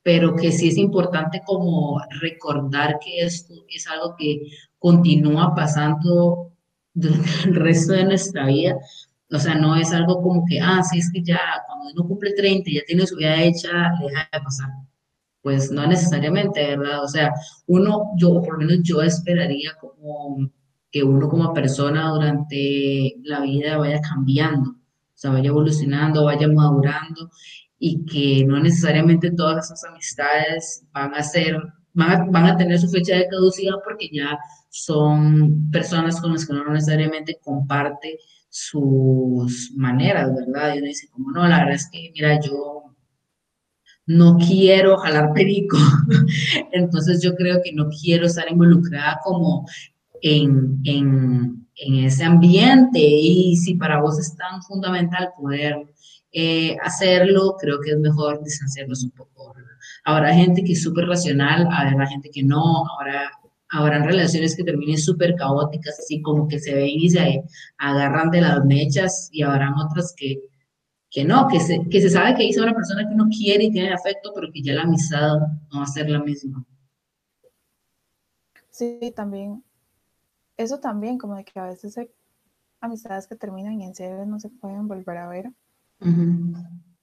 [0.02, 4.40] pero que sí es importante como recordar que esto es algo que
[4.78, 6.47] continúa pasando
[7.00, 8.76] durante el resto de nuestra vida.
[9.30, 12.32] O sea, no es algo como que, ah, sí, es que ya cuando uno cumple
[12.32, 13.68] 30 y ya tiene su vida hecha,
[14.00, 14.68] deja de pasar.
[15.42, 17.04] Pues no necesariamente, ¿verdad?
[17.04, 17.32] O sea,
[17.66, 20.50] uno, yo, por lo menos yo esperaría como
[20.90, 24.76] que uno como persona durante la vida vaya cambiando, o
[25.14, 27.30] sea, vaya evolucionando, vaya madurando
[27.78, 31.60] y que no necesariamente todas esas amistades van a ser,
[31.98, 34.38] van a, tener su fecha de caducidad porque ya
[34.70, 38.18] son personas con las que no necesariamente comparte
[38.48, 40.74] sus maneras, ¿verdad?
[40.74, 42.94] Y uno dice, como no, la verdad es que, mira, yo
[44.06, 45.76] no quiero jalar perico,
[46.72, 49.66] entonces yo creo que no quiero estar involucrada como
[50.22, 55.86] en, en, ese ambiente y si para vos es tan fundamental poder
[56.40, 59.54] eh, hacerlo, creo que es mejor distanciarnos un poco.
[60.04, 63.30] Habrá gente que es súper racional, habrá gente que no, habrá,
[63.70, 67.42] habrán relaciones que terminen súper caóticas, así como que se ven y se
[67.78, 70.40] agarran de las mechas y habrán otras que,
[71.10, 73.72] que no, que se, que se sabe que hizo una persona que uno quiere y
[73.72, 75.38] tiene afecto, pero que ya la amistad
[75.72, 76.64] no va a ser la misma.
[78.70, 79.62] Sí, también
[80.58, 82.10] eso también, como de que a veces hay
[82.80, 85.52] amistades que terminan y en serio no se pueden volver a ver.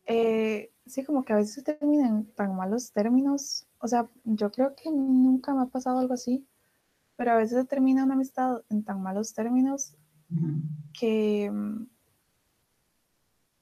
[0.05, 3.67] Eh, sí, como que a veces se terminan en tan malos términos.
[3.79, 6.45] O sea, yo creo que nunca me ha pasado algo así,
[7.15, 9.95] pero a veces se termina una amistad en tan malos términos
[10.97, 11.51] que,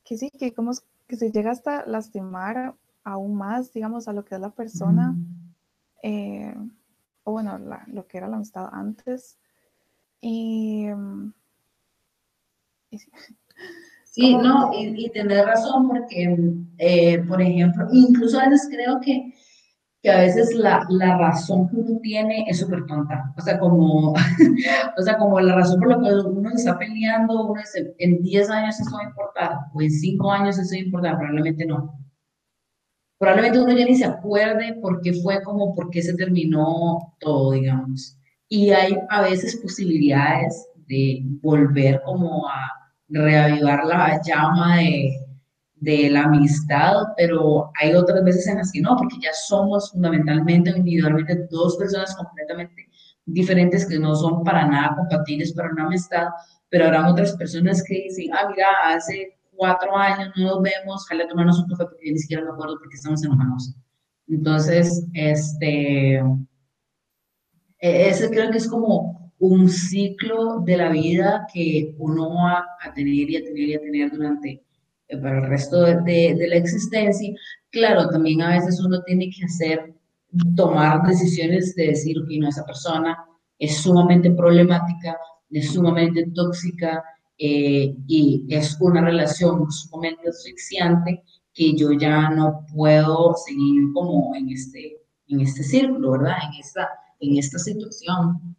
[0.03, 0.71] que sí, que como
[1.07, 5.15] que se llega hasta lastimar aún más, digamos, a lo que es la persona,
[6.01, 6.55] eh,
[7.23, 9.37] o bueno, lo que era la amistad antes.
[10.21, 11.33] Y, mm,
[12.91, 13.11] sí,
[14.15, 16.37] no, y, y tener razón porque,
[16.77, 19.33] eh, por ejemplo, incluso a veces creo que,
[20.01, 23.33] que a veces la, la razón que uno tiene es súper tonta.
[23.37, 24.13] O sea, como,
[24.97, 28.49] o sea, como la razón por la que uno está peleando, uno dice, en 10
[28.49, 32.03] años eso va a importar, o en 5 años eso va a importar, probablemente no
[33.23, 37.53] probablemente uno ya ni se acuerde por qué fue como, por qué se terminó todo,
[37.53, 38.17] digamos.
[38.49, 45.13] Y hay a veces posibilidades de volver como a reavivar la llama de,
[45.75, 50.69] de la amistad, pero hay otras veces en las que no, porque ya somos fundamentalmente
[50.69, 52.87] individualmente dos personas completamente
[53.25, 56.27] diferentes que no son para nada compatibles para una amistad,
[56.69, 61.27] pero habrá otras personas que dicen, ah, mira, hace cuatro años no nos vemos, ojalá
[61.27, 63.75] tomarnos un café porque ni siquiera me acuerdo porque estamos enojados.
[64.27, 66.23] Entonces, este, e-,
[67.79, 73.29] ese creo que es como un ciclo de la vida que uno va a tener
[73.29, 74.63] y a tener y a tener durante
[75.07, 77.33] eh, para el resto de, de, la existencia.
[77.69, 79.93] Claro, también a veces uno tiene que hacer,
[80.55, 83.17] tomar decisiones de decir, que no, esa persona
[83.59, 85.17] es sumamente problemática,
[85.49, 87.03] es sumamente tóxica,
[87.37, 91.23] eh, y es una relación sumamente asfixiante
[91.53, 96.37] que yo ya no puedo seguir como en este, en este círculo, ¿verdad?
[96.51, 98.52] En esta, en esta situación.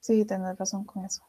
[0.00, 1.22] Sí, tenés razón con eso.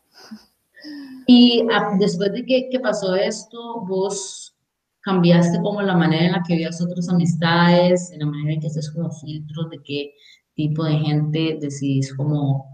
[1.28, 4.55] Y ah, después de que, que, pasó esto, vos
[5.01, 8.67] cambiaste como la manera en la que veías otras amistades, en la manera en que
[8.67, 10.13] haces como filtros de qué
[10.55, 12.65] tipo de gente decidís como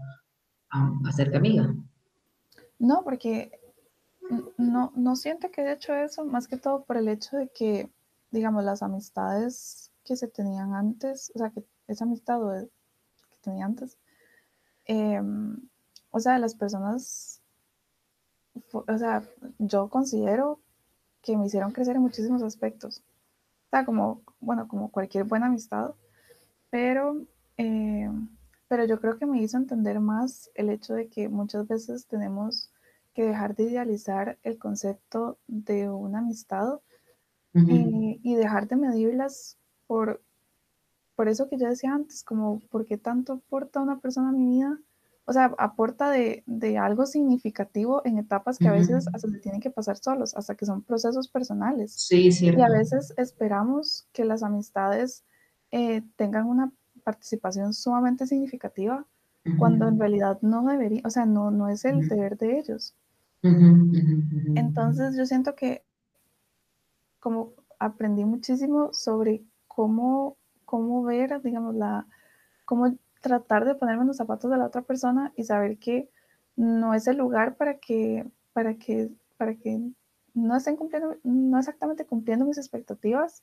[0.74, 1.74] um, hacerte amiga.
[2.78, 3.50] No, porque
[4.56, 7.90] no, no siento que haya hecho eso, más que todo por el hecho de que,
[8.30, 13.98] digamos, las amistades que se tenían antes, o sea, que esa amistad que tenía antes,
[14.86, 15.56] em,
[16.10, 17.40] o sea, las personas,
[18.72, 19.22] o sea,
[19.58, 20.60] yo considero
[21.22, 23.02] que me hicieron crecer en muchísimos aspectos.
[23.66, 25.94] O sea, como, bueno, como cualquier buena amistad,
[26.70, 27.16] pero
[27.56, 28.28] em,
[28.68, 32.70] pero yo creo que me hizo entender más el hecho de que muchas veces tenemos
[33.14, 36.80] que dejar de idealizar el concepto de una amistad
[37.54, 40.22] y, dejar de medirlas por,
[41.16, 44.46] por eso que yo decía antes, como por qué tanto aporta una persona a mi
[44.46, 44.78] vida.
[45.28, 46.42] O sea, aporta de,
[46.80, 50.64] algo significativo en etapas que a veces hasta se tienen que pasar solos, hasta que
[50.64, 51.92] son procesos personales.
[51.92, 52.58] Sí, cierto.
[52.58, 55.24] Y a veces esperamos que las amistades
[55.70, 56.72] eh, tengan una
[57.04, 59.04] participación sumamente significativa
[59.58, 62.94] cuando en realidad no debería, o sea, no, no es el deber de ellos.
[63.42, 65.82] Entonces yo siento que
[67.20, 72.06] como aprendí muchísimo sobre cómo, cómo ver, digamos, la,
[72.64, 76.08] cómo tratar de ponerme en los zapatos de la otra persona y saber que
[76.56, 79.80] no es el lugar para que, para que, para que
[80.34, 83.42] no estén cumpliendo, no exactamente cumpliendo mis expectativas,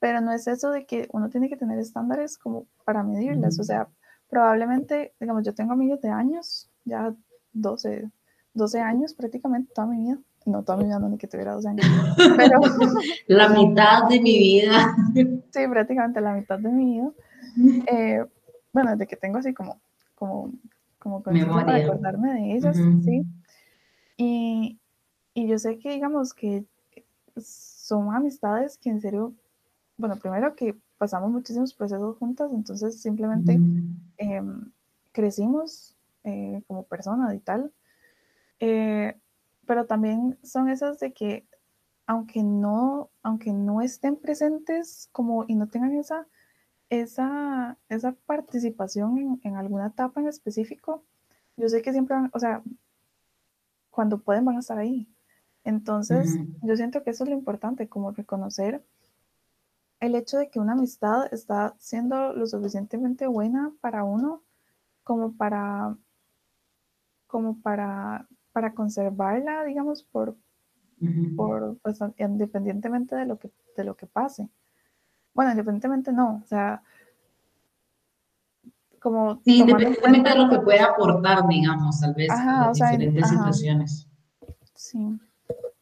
[0.00, 3.58] pero no es eso de que uno tiene que tener estándares como para medirlas.
[3.58, 3.88] O sea,
[4.28, 7.14] probablemente, digamos, yo tengo amigos de años, ya
[7.52, 8.10] 12,
[8.52, 10.18] 12 años prácticamente, toda mi vida.
[10.46, 11.86] No, toda mi vida, no, ni que tuviera 12 años.
[12.36, 12.60] Pero...
[13.28, 14.94] la mitad de mi vida.
[15.14, 17.10] sí, prácticamente la mitad de mi vida.
[17.86, 18.24] Eh,
[18.74, 19.80] bueno, desde que tengo así como,
[20.14, 20.52] como,
[20.98, 23.24] como para acordarme de ellos, sí.
[24.18, 24.78] Y,
[25.32, 26.66] y yo sé que, digamos, que
[27.36, 29.34] son amistades que en serio
[29.96, 33.58] bueno, primero que pasamos muchísimos procesos juntas, entonces simplemente
[34.16, 34.72] em,
[35.12, 35.94] crecimos
[36.24, 37.72] eh, como persona y tal.
[38.60, 39.16] Eh,
[39.66, 41.46] pero también son esas de que
[42.06, 46.26] aunque no, aunque no estén presentes como y no tengan esa,
[46.90, 51.02] esa, esa participación en, en alguna etapa en específico,
[51.56, 52.62] yo sé que siempre van, o sea,
[53.90, 55.08] cuando pueden van a estar ahí.
[55.62, 58.84] Entonces, yo siento que eso es lo importante, como reconocer
[60.00, 64.42] el hecho de que una amistad está siendo lo suficientemente buena para uno
[65.02, 65.96] como para
[67.26, 70.36] como para, para conservarla, digamos, por,
[71.36, 74.48] por pues, independientemente de lo que de lo que pase.
[75.34, 76.82] Bueno, independientemente no, o sea,
[79.04, 84.08] como sí, independientemente de lo que pueda aportar, digamos, tal vez en diferentes situaciones.
[84.74, 85.18] Sí.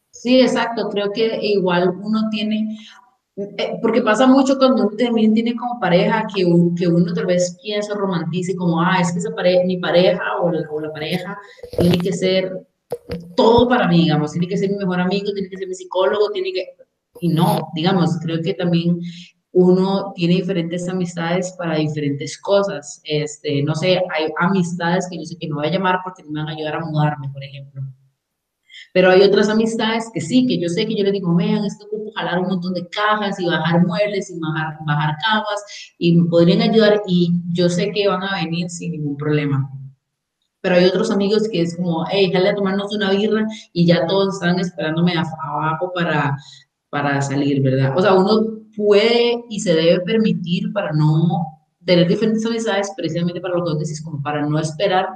[0.09, 0.89] Sí, exacto.
[0.89, 2.77] Creo que igual uno tiene,
[3.35, 6.43] eh, porque pasa mucho cuando uno también tiene como pareja que,
[6.77, 9.31] que uno tal vez piensa, romantice, como, ah, es que esa
[9.65, 11.37] mi pareja o la, o la, pareja
[11.79, 12.67] tiene que ser
[13.35, 16.29] todo para mí, digamos, tiene que ser mi mejor amigo, tiene que ser mi psicólogo,
[16.31, 16.67] tiene que...
[17.21, 18.99] Y no, digamos, creo que también
[19.53, 22.99] uno tiene diferentes amistades para diferentes cosas.
[23.03, 26.31] Este, no sé, hay amistades que yo sé que no voy a llamar porque no
[26.31, 27.83] me van a ayudar a mudarme, por ejemplo.
[28.93, 31.85] Pero hay otras amistades que sí, que yo sé que yo les digo, vean, esto
[31.85, 36.29] ocupo jalar un montón de cajas y bajar muebles y bajar, bajar camas y me
[36.29, 39.69] podrían ayudar y yo sé que van a venir sin ningún problema.
[40.61, 44.07] Pero hay otros amigos que es como, hey, déjale a tomarnos una birra y ya
[44.07, 46.37] todos están esperándome abajo para,
[46.89, 47.93] para salir, ¿verdad?
[47.95, 51.45] O sea, uno puede y se debe permitir para no
[51.85, 55.07] tener diferentes amistades, precisamente para lo que vos decís, como para no esperar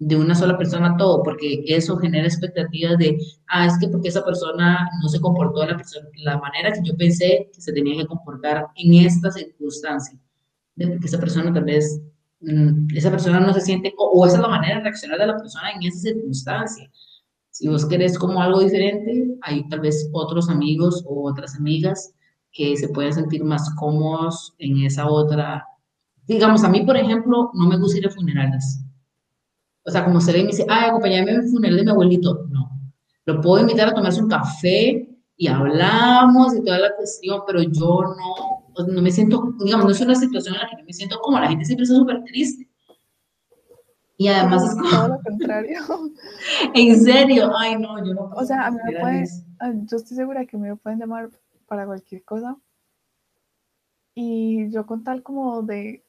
[0.00, 4.24] de una sola persona todo, porque eso genera expectativas de, ah, es que porque esa
[4.24, 7.98] persona no se comportó de la, persona, la manera que yo pensé que se tenía
[7.98, 10.18] que comportar en esta circunstancia,
[10.74, 12.00] de porque esa persona tal vez,
[12.40, 15.36] mm, esa persona no se siente, o, esa es la manera de reaccionar de la
[15.36, 16.90] persona en esa circunstancia.
[17.50, 22.14] Si vos querés como algo diferente, hay tal vez otros amigos o otras amigas
[22.52, 25.64] que se pueden sentir más cómodos en esa otra.
[26.26, 28.84] Digamos, a mí, por ejemplo, no me gusta ir a funerales
[29.84, 32.46] o sea, como se le dice, ay, acompáñame en el funeral de mi abuelito.
[32.50, 32.70] No.
[33.24, 38.02] Lo puedo invitar a tomarse un café y hablamos y toda la cuestión, pero yo
[38.16, 41.18] no, no me siento, digamos, no es una situación en la que yo me siento
[41.20, 42.68] como la gente siempre está súper triste.
[44.18, 44.90] Y además es como...
[44.90, 45.80] Todo lo contrario.
[46.74, 48.30] en serio, ay no, yo no.
[48.36, 49.26] O sea, a mí me pueden,
[49.86, 51.30] yo estoy segura que me pueden llamar
[51.70, 52.56] para cualquier cosa.
[54.12, 56.04] Y yo con tal como de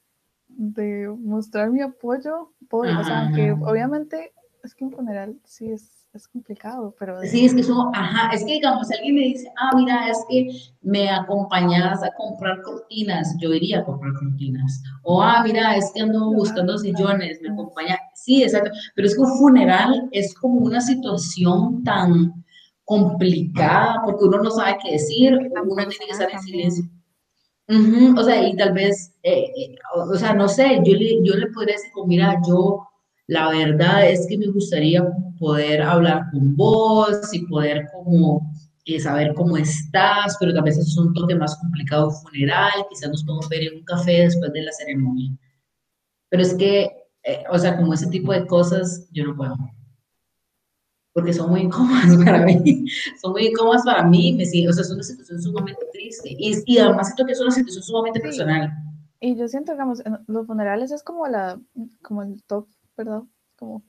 [0.56, 4.32] de mostrar mi apoyo, o sea, que obviamente
[4.62, 7.20] es que un funeral sí es, es complicado, pero...
[7.22, 10.48] Sí, es que eso, ajá, es que digamos, alguien me dice, ah, mira, es que
[10.82, 16.02] me acompañas a comprar cortinas, yo iría a comprar cortinas, o ah, mira, es que
[16.02, 20.80] ando buscando sillones, me acompaña, sí, exacto, pero es que un funeral es como una
[20.80, 22.41] situación tan
[22.84, 26.84] complicada, porque uno no sabe qué decir, uno tiene que estar en silencio.
[28.16, 31.46] O sea, y tal vez, eh, eh, o, sea, no sé, yo le, yo le
[31.48, 32.86] podría decir, mira, yo,
[33.28, 35.02] la verdad es que me gustaría
[35.38, 38.52] poder hablar con vos y poder como
[38.84, 43.24] eh, saber cómo estás, pero tal vez es un toque más complicado funeral, quizás nos
[43.24, 45.30] podemos ver en un café después de la ceremonia.
[46.28, 46.90] Pero es que,
[47.50, 49.56] o sea, como ese tipo de cosas, yo no puedo
[51.12, 52.86] porque son muy incómodas para mí,
[53.20, 56.78] son muy incómodas para mí, me o sea, es una situación sumamente triste y, y
[56.78, 58.72] además siento que es una situación sumamente personal.
[59.20, 61.60] Y yo siento, digamos, los funerales es como la,
[62.02, 63.22] como el top, ¿verdad?
[63.56, 63.82] Como,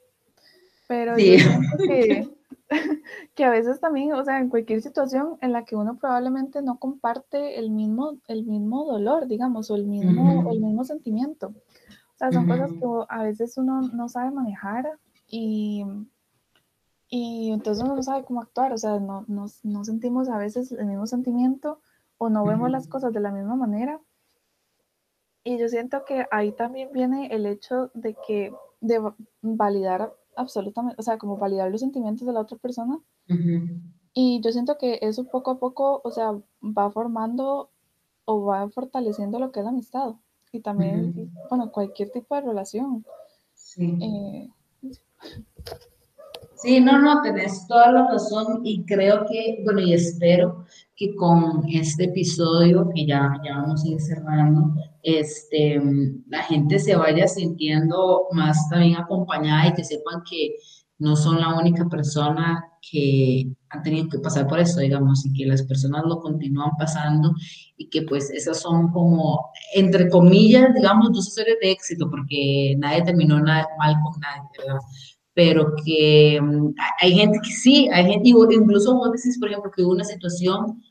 [0.88, 2.30] pero yo siento que,
[3.36, 6.78] que a veces también, o sea, en cualquier situación en la que uno probablemente no
[6.78, 11.48] comparte el mismo, el mismo dolor, digamos, o el mismo, el mismo sentimiento.
[11.48, 14.88] O sea, son cosas que a veces uno no sabe manejar
[15.28, 15.84] y
[17.16, 20.72] y entonces uno no sabe cómo actuar, o sea, no, no, no sentimos a veces
[20.72, 21.80] el mismo sentimiento
[22.18, 24.02] o no vemos las cosas de la misma manera.
[25.44, 28.52] Y yo siento que ahí también viene el hecho de que,
[28.82, 33.00] de validar absolutamente, o sea, como validar los sentimientos de la otra persona.
[34.16, 36.32] Y yo siento que eso poco a poco, o sea,
[36.64, 37.70] va formando
[38.26, 40.16] o va fortaleciendo lo que es la amistad.
[40.52, 43.06] Y también, bueno, cualquier tipo de relación.
[43.54, 44.00] Sí.
[44.02, 44.50] Eh,
[46.64, 50.64] Sí, no, no, tenés toda la razón y creo que, bueno, y espero
[50.96, 55.82] que con este episodio que ya, ya vamos a ir cerrando, este,
[56.30, 60.56] la gente se vaya sintiendo más también acompañada y que sepan que
[61.00, 65.46] no son la única persona que han tenido que pasar por esto, digamos, y que
[65.46, 67.34] las personas lo continúan pasando
[67.76, 73.04] y que pues esas son como, entre comillas, digamos, dos historias de éxito, porque nadie
[73.04, 74.80] terminó nada mal con nadie, ¿verdad?
[75.34, 79.84] Pero que mm, hay gente que sí, hay gente, incluso vos decís, por ejemplo, que
[79.84, 80.82] hubo una situación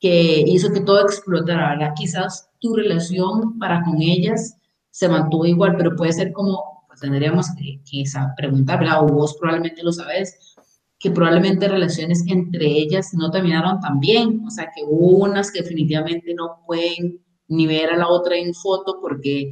[0.00, 1.94] que hizo que todo explotara, ¿verdad?
[1.96, 4.56] Quizás tu relación para con ellas
[4.90, 8.04] se mantuvo igual, pero puede ser como, pues tendríamos que, que
[8.36, 9.04] preguntar, ¿verdad?
[9.04, 10.56] O vos probablemente lo sabes,
[10.98, 15.62] que probablemente relaciones entre ellas no terminaron tan bien, o sea, que hubo unas que
[15.62, 19.50] definitivamente no pueden ni ver a la otra en foto porque,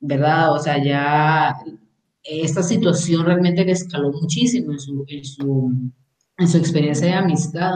[0.00, 0.54] ¿verdad?
[0.54, 1.56] O sea, ya
[2.28, 5.72] esta situación realmente le escaló muchísimo en su, en su,
[6.38, 7.74] en su experiencia de amistad.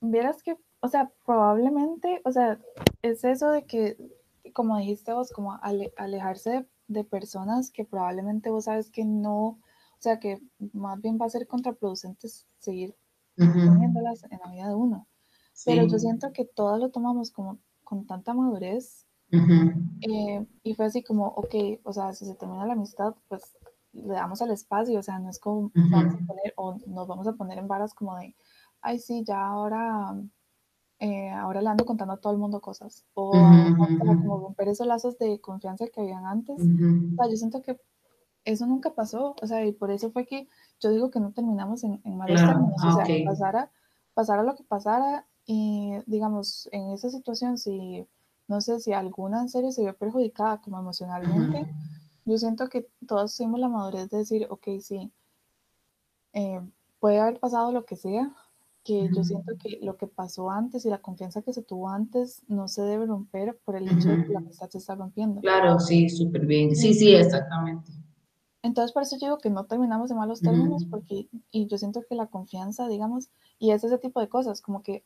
[0.00, 2.58] Vieras que, o sea, probablemente, o sea,
[3.02, 3.96] es eso de que,
[4.52, 9.60] como dijiste vos, como alejarse de, personas que probablemente vos sabes que no, o
[9.98, 10.40] sea, que
[10.72, 12.94] más bien va a ser contraproducente seguir
[13.36, 15.08] teniéndolas en la vida de uno.
[15.64, 21.02] Pero yo siento que todas lo tomamos como con tanta madurez eh, y fue así
[21.02, 21.54] como, ok,
[21.84, 23.56] o sea, si se termina la amistad, pues
[23.92, 27.26] le damos el espacio, o sea, no es como vamos a poner, o nos vamos
[27.26, 28.34] a poner en varas como de,
[28.80, 30.14] ay, sí, ya ahora
[31.02, 33.04] eh, ahora le ando contando a todo el mundo cosas.
[33.14, 36.60] O como romper esos lazos de confianza que habían antes.
[36.60, 37.80] O sea, yo siento que
[38.44, 39.34] eso nunca pasó.
[39.42, 40.46] O sea, y por eso fue que
[40.78, 42.76] yo digo que no terminamos en, malos términos.
[42.84, 43.70] o sea, ah, pasara,
[44.14, 48.06] pasara lo que pasara y, digamos, en esa situación, si,
[48.48, 51.72] no sé, si alguna en serio se vio perjudicada como emocionalmente,
[52.24, 55.10] yo siento que todos tuvimos la madurez de decir, ok, sí,
[56.32, 56.60] eh,
[57.00, 58.32] puede haber pasado lo que sea,
[58.84, 62.42] que yo siento que lo que pasó antes y la confianza que se tuvo antes
[62.48, 65.40] no se debe romper por el hecho de que la amistad se está rompiendo.
[65.40, 66.74] Claro, sí, súper bien.
[66.74, 67.92] Sí, sí, exactamente.
[68.62, 72.02] Entonces, por eso yo digo que no terminamos en malos términos, porque, y yo siento
[72.08, 73.28] que la confianza, digamos,
[73.58, 75.04] y es ese tipo de cosas, como que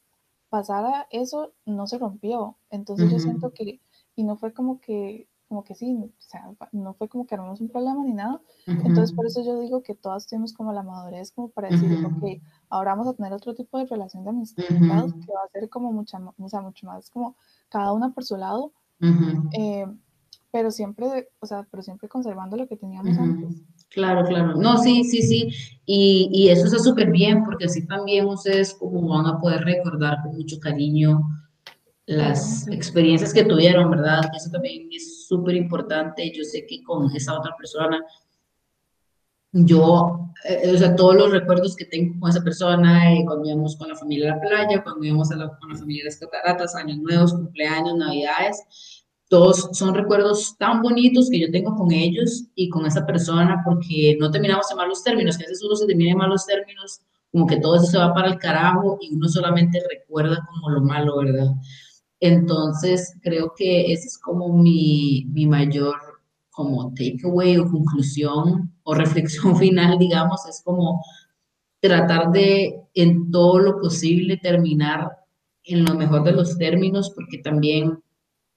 [0.49, 2.57] pasara eso, no se rompió.
[2.70, 3.80] Entonces, yo siento que,
[4.14, 7.61] y no fue como que como que sí, o sea, no fue como que armamos
[7.61, 8.40] un problema ni nada.
[8.66, 12.42] Entonces, por eso yo digo que todas tenemos como la madurez como para decir, ok,
[12.68, 15.92] ahora vamos a tener otro tipo de relación de amistad que va a ser como
[15.92, 17.36] mucha, o sea, mucho más como
[17.68, 18.72] cada una por su lado,
[19.57, 19.86] eh,
[20.51, 23.62] pero siempre, o sea, pero siempre conservando lo que teníamos antes.
[23.91, 24.55] Claro, claro.
[24.57, 25.49] No, sí, sí, sí.
[25.87, 30.18] Y, y eso está súper bien porque así también ustedes como van a poder recordar
[30.22, 31.22] con mucho cariño
[32.07, 34.20] las experiencias que tuvieron, ¿verdad?
[34.37, 36.30] Eso también es súper importante.
[36.32, 38.05] Yo sé que con esa otra persona,
[39.53, 43.76] yo, eh, o sea, todos los recuerdos que tengo con esa persona, eh, cuando íbamos
[43.76, 46.18] con la familia a la playa, cuando íbamos a la, con la familia de las
[46.18, 52.45] cataratas, años nuevos, cumpleaños, navidades, todos son recuerdos tan bonitos que yo tengo con ellos
[52.55, 55.87] y con esa persona porque no terminamos en malos términos, que a veces uno se
[55.87, 57.01] termina en malos términos,
[57.33, 60.81] como que todo eso se va para el carajo y uno solamente recuerda como lo
[60.83, 61.55] malo, ¿verdad?
[62.20, 65.97] Entonces, creo que ese es como mi, mi mayor
[66.51, 71.03] como takeaway o conclusión o reflexión final, digamos, es como
[71.81, 75.11] tratar de en todo lo posible terminar
[75.64, 77.99] en lo mejor de los términos, porque también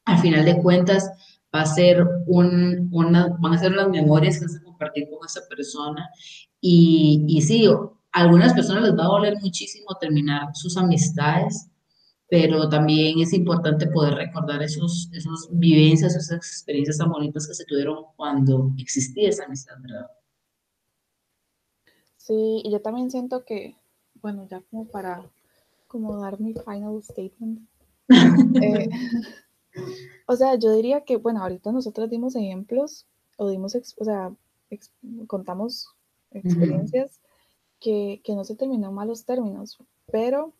[0.09, 1.11] al final de cuentas
[1.53, 5.25] va a ser un, una, van a ser las memorias que vas a compartir con
[5.25, 6.09] esa persona.
[6.61, 11.69] Y, y sí, a algunas personas les va a doler muchísimo terminar sus amistades,
[12.29, 17.65] pero también es importante poder recordar esos, esos vivencias, esas experiencias tan bonitas que se
[17.65, 20.07] tuvieron cuando existía esa amistad, ¿verdad?
[22.17, 23.75] Sí, y yo también siento que,
[24.21, 25.23] bueno, ya como para
[25.87, 27.67] como dar mi final statement.
[28.61, 28.89] Eh,
[30.27, 33.07] o sea, yo diría que, bueno, ahorita nosotros dimos ejemplos
[33.37, 34.33] o dimos, o sea,
[35.27, 35.87] contamos
[36.31, 37.19] experiencias
[37.79, 39.77] que, que no se terminó en malos términos,
[40.11, 40.53] pero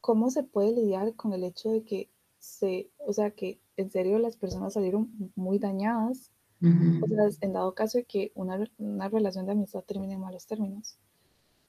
[0.00, 4.18] ¿cómo se puede lidiar con el hecho de que se, o sea, que en serio
[4.18, 6.30] las personas salieron muy dañadas?
[6.60, 10.46] O sea, en dado caso de que una, una, relación de amistad termine en malos
[10.46, 10.96] términos.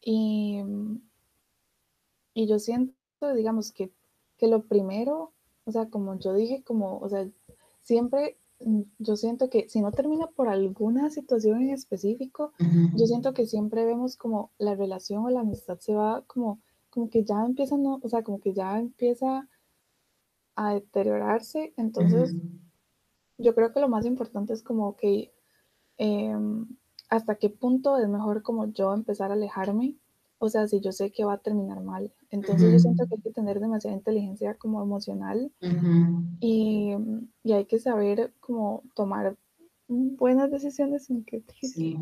[0.01, 0.61] Y,
[2.33, 2.95] y yo siento,
[3.35, 3.91] digamos, que,
[4.37, 5.33] que lo primero,
[5.65, 7.27] o sea, como yo dije, como, o sea,
[7.81, 8.37] siempre
[8.99, 12.53] yo siento que si no termina por alguna situación en específico,
[12.95, 16.59] yo siento que siempre vemos como la relación o la amistad se va como
[16.95, 19.49] como que ya empieza, no, o sea, como que ya empieza
[20.55, 21.73] a deteriorarse.
[21.75, 22.33] Entonces,
[23.37, 25.33] yo creo que lo más importante es como que
[25.97, 26.65] em,
[27.09, 29.97] hasta qué punto es mejor como yo empezar a alejarme.
[30.37, 32.11] O sea, si yo sé que va a terminar mal.
[32.29, 35.51] Entonces yo siento que hay que tener demasiada inteligencia como emocional
[36.39, 36.93] y,
[37.43, 39.37] y, hay que saber como tomar
[39.87, 41.97] buenas decisiones en que sí,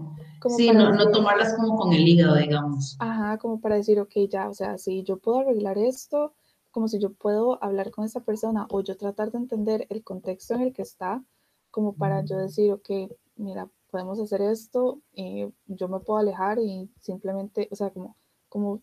[0.57, 2.95] sí no, no, tomarlas como con el hígado digamos.
[2.99, 6.33] Ajá como para decir ok ya o sea si yo puedo arreglar esto
[6.71, 10.53] como si yo puedo hablar con esa persona o yo tratar de entender el contexto
[10.53, 11.23] en el que está
[11.71, 12.89] como para yo decir ok
[13.35, 18.15] mira podemos hacer esto y yo me puedo alejar y simplemente o sea como
[18.53, 18.81] como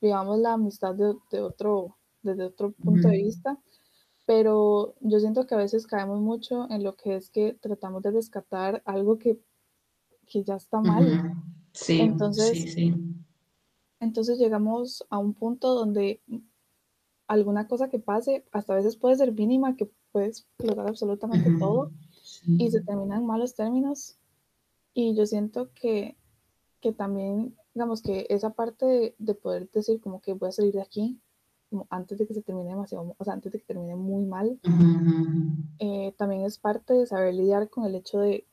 [0.00, 3.58] digamos la amistad de, de otro desde otro punto de vista
[4.26, 8.12] pero yo siento que a veces caemos mucho en lo que es que tratamos de
[8.12, 9.38] rescatar algo que,
[10.26, 11.34] que ya está mal.
[11.72, 12.94] Sí, entonces, sí, sí.
[14.00, 16.22] Entonces llegamos a un punto donde
[17.26, 21.90] alguna cosa que pase, hasta a veces puede ser mínima, que puede explotar absolutamente todo
[22.46, 24.16] y se terminan malos términos.
[24.94, 26.16] Y yo siento que,
[26.80, 30.72] que también, digamos que esa parte de, de poder decir como que voy a salir
[30.72, 31.20] de aquí,
[31.90, 34.58] antes de que se termine demasiado, o sea, antes de que termine muy mal,
[35.78, 38.46] eh, también es parte de saber lidiar con el hecho de,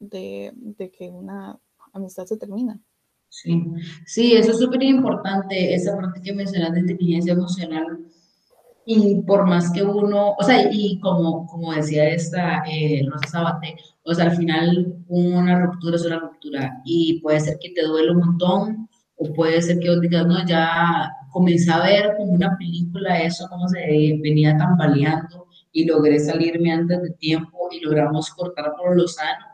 [0.00, 1.58] de, de que una
[1.92, 2.80] amistad se termina.
[3.28, 3.62] Sí,
[4.06, 7.98] sí, eso es súper importante, esa parte que mencionas de inteligencia emocional.
[8.90, 13.76] Y por más que uno, o sea, y como, como decía esta eh, Rosa Sabate,
[14.02, 18.12] o sea, al final una ruptura es una ruptura y puede ser que te duele
[18.12, 22.56] un montón o puede ser que vos digas, no, ya comencé a ver como una
[22.56, 23.78] película eso, cómo se
[24.22, 29.44] venía tambaleando y logré salirme antes de tiempo y logramos cortar por lo sano.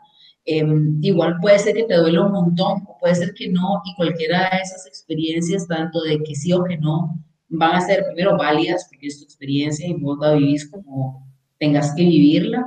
[0.45, 3.95] Em, igual puede ser que te duele un montón o puede ser que no y
[3.95, 7.19] cualquiera de esas experiencias, tanto de que sí o que no,
[7.49, 11.27] van a ser primero válidas porque es tu experiencia y vos la vivís como
[11.59, 12.65] tengas que vivirla.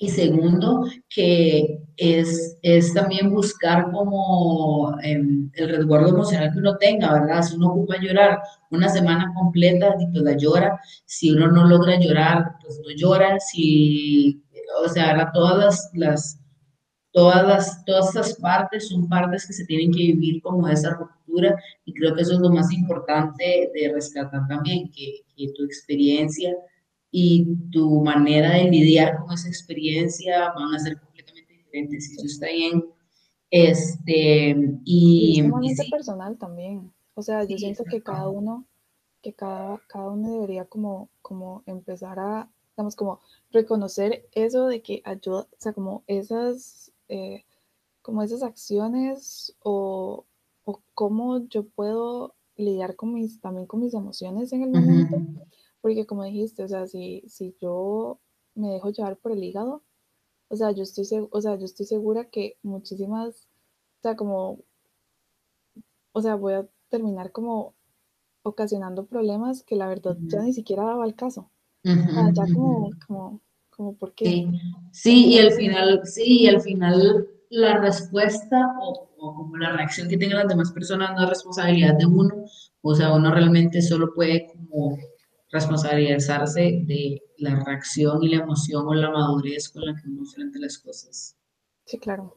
[0.00, 7.12] Y segundo, que es, es también buscar como em, el resguardo emocional que uno tenga,
[7.12, 7.42] ¿verdad?
[7.42, 8.38] Si uno ocupa llorar
[8.70, 10.80] una semana completa, pues la llora.
[11.06, 13.40] Si uno no logra llorar, pues no llora.
[13.40, 14.40] Si,
[14.84, 16.40] o sea, todas las,
[17.10, 20.96] todas las, todas esas partes son partes que se tienen que vivir como esa
[21.84, 26.56] y creo que eso es lo más importante de rescatar también, que, que tu experiencia
[27.10, 32.06] y tu manera de lidiar con esa experiencia van a ser completamente diferentes.
[32.06, 32.84] Si eso está bien,
[33.50, 35.42] este, y...
[35.64, 36.92] es personal también.
[37.14, 38.66] O sea, yo siento que cada uno,
[39.22, 43.20] que cada, cada uno debería como, como empezar a, digamos, como
[43.50, 47.44] reconocer eso de que ayuda, o sea, como esas, eh,
[48.02, 50.26] como esas acciones o,
[50.68, 55.16] o cómo yo puedo lidiar con mis, también con mis emociones en el momento.
[55.80, 58.20] Porque como dijiste, o sea, si, si yo
[58.54, 59.82] me dejo llevar por el hígado,
[60.48, 63.48] o sea, yo estoy, o sea, yo estoy segura que muchísimas,
[64.00, 64.58] o sea, como,
[66.12, 67.74] o sea, voy a terminar como
[68.42, 71.50] ocasionando problemas que la verdad ya ni siquiera daba el caso.
[71.82, 73.40] ya como, como,
[73.70, 74.50] como, ¿por qué?
[74.92, 75.28] Sí.
[75.28, 80.16] y al final, sí, y al final la respuesta o, o, como la reacción que
[80.16, 82.44] tengan las demás personas no es responsabilidad de uno,
[82.82, 84.96] o sea, uno realmente solo puede como
[85.50, 90.58] responsabilizarse de la reacción y la emoción o la madurez con la que uno frente
[90.58, 91.36] las cosas.
[91.84, 92.34] Sí, claro.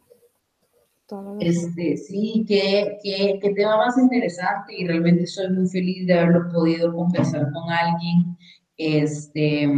[1.39, 6.49] Este, sí, qué, qué, qué, tema más interesante y realmente soy muy feliz de haberlo
[6.53, 8.37] podido conversar con alguien
[8.83, 9.69] este,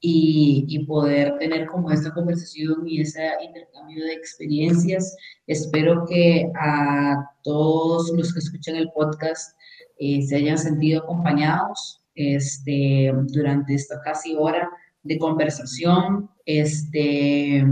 [0.00, 5.16] y, y poder tener como esta conversación y ese intercambio de experiencias.
[5.46, 9.56] Espero que a todos los que escuchan el podcast
[9.98, 14.68] eh, se hayan sentido acompañados este, durante esta casi hora
[15.02, 16.28] de conversación.
[16.44, 17.64] Este,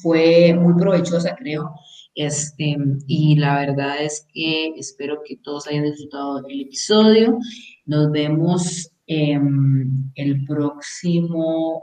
[0.00, 1.70] fue muy provechosa, creo.
[2.14, 2.76] Este,
[3.06, 7.38] y la verdad es que espero que todos hayan disfrutado del episodio.
[7.84, 11.82] Nos vemos em, el próximo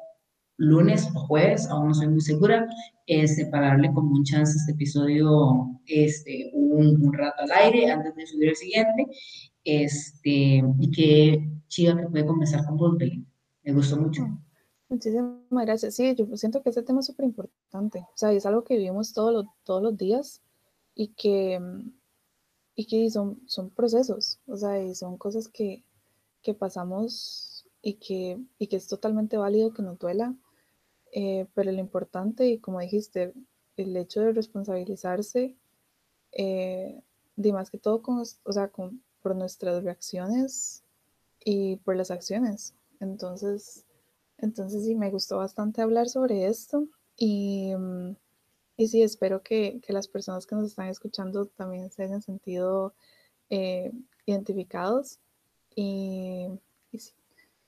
[0.57, 2.67] lunes o jueves, aún no soy muy segura,
[3.07, 7.89] este, para darle como un chance a este episodio este, un, un rato al aire
[7.89, 9.07] antes de subir el siguiente.
[9.63, 12.95] Este, y qué chido que puede conversar con vos,
[13.63, 14.23] Me gustó mucho.
[14.89, 15.95] Muchísimas gracias.
[15.95, 17.99] Sí, yo siento que este tema es súper importante.
[17.99, 20.41] O sea, es algo que vivimos todos los, todos los días
[20.95, 21.59] y que,
[22.75, 24.39] y que son, son procesos.
[24.45, 25.85] O sea, y son cosas que,
[26.41, 30.35] que pasamos y que, y que es totalmente válido que nos duela.
[31.13, 33.33] Eh, pero lo importante, y como dijiste,
[33.77, 35.55] el hecho de responsabilizarse,
[36.31, 37.01] eh,
[37.35, 40.83] de más que todo con, o sea, con, por nuestras reacciones
[41.43, 42.75] y por las acciones.
[42.99, 43.85] Entonces,
[44.37, 46.87] entonces sí, me gustó bastante hablar sobre esto
[47.17, 48.15] y, mm,
[48.77, 52.95] y sí, espero que, que, las personas que nos están escuchando también se hayan sentido
[53.49, 53.91] eh,
[54.25, 55.19] identificados
[55.75, 56.47] y,
[56.91, 57.13] y sí,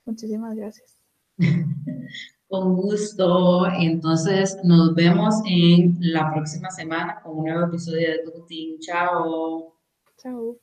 [0.06, 0.98] muchísimas gracias.
[2.48, 3.66] Con gusto.
[3.80, 8.80] Entonces, nos vemos en la próxima semana con un nuevo episodio de Tuting.
[8.80, 9.74] Chao.
[10.18, 10.60] Chao.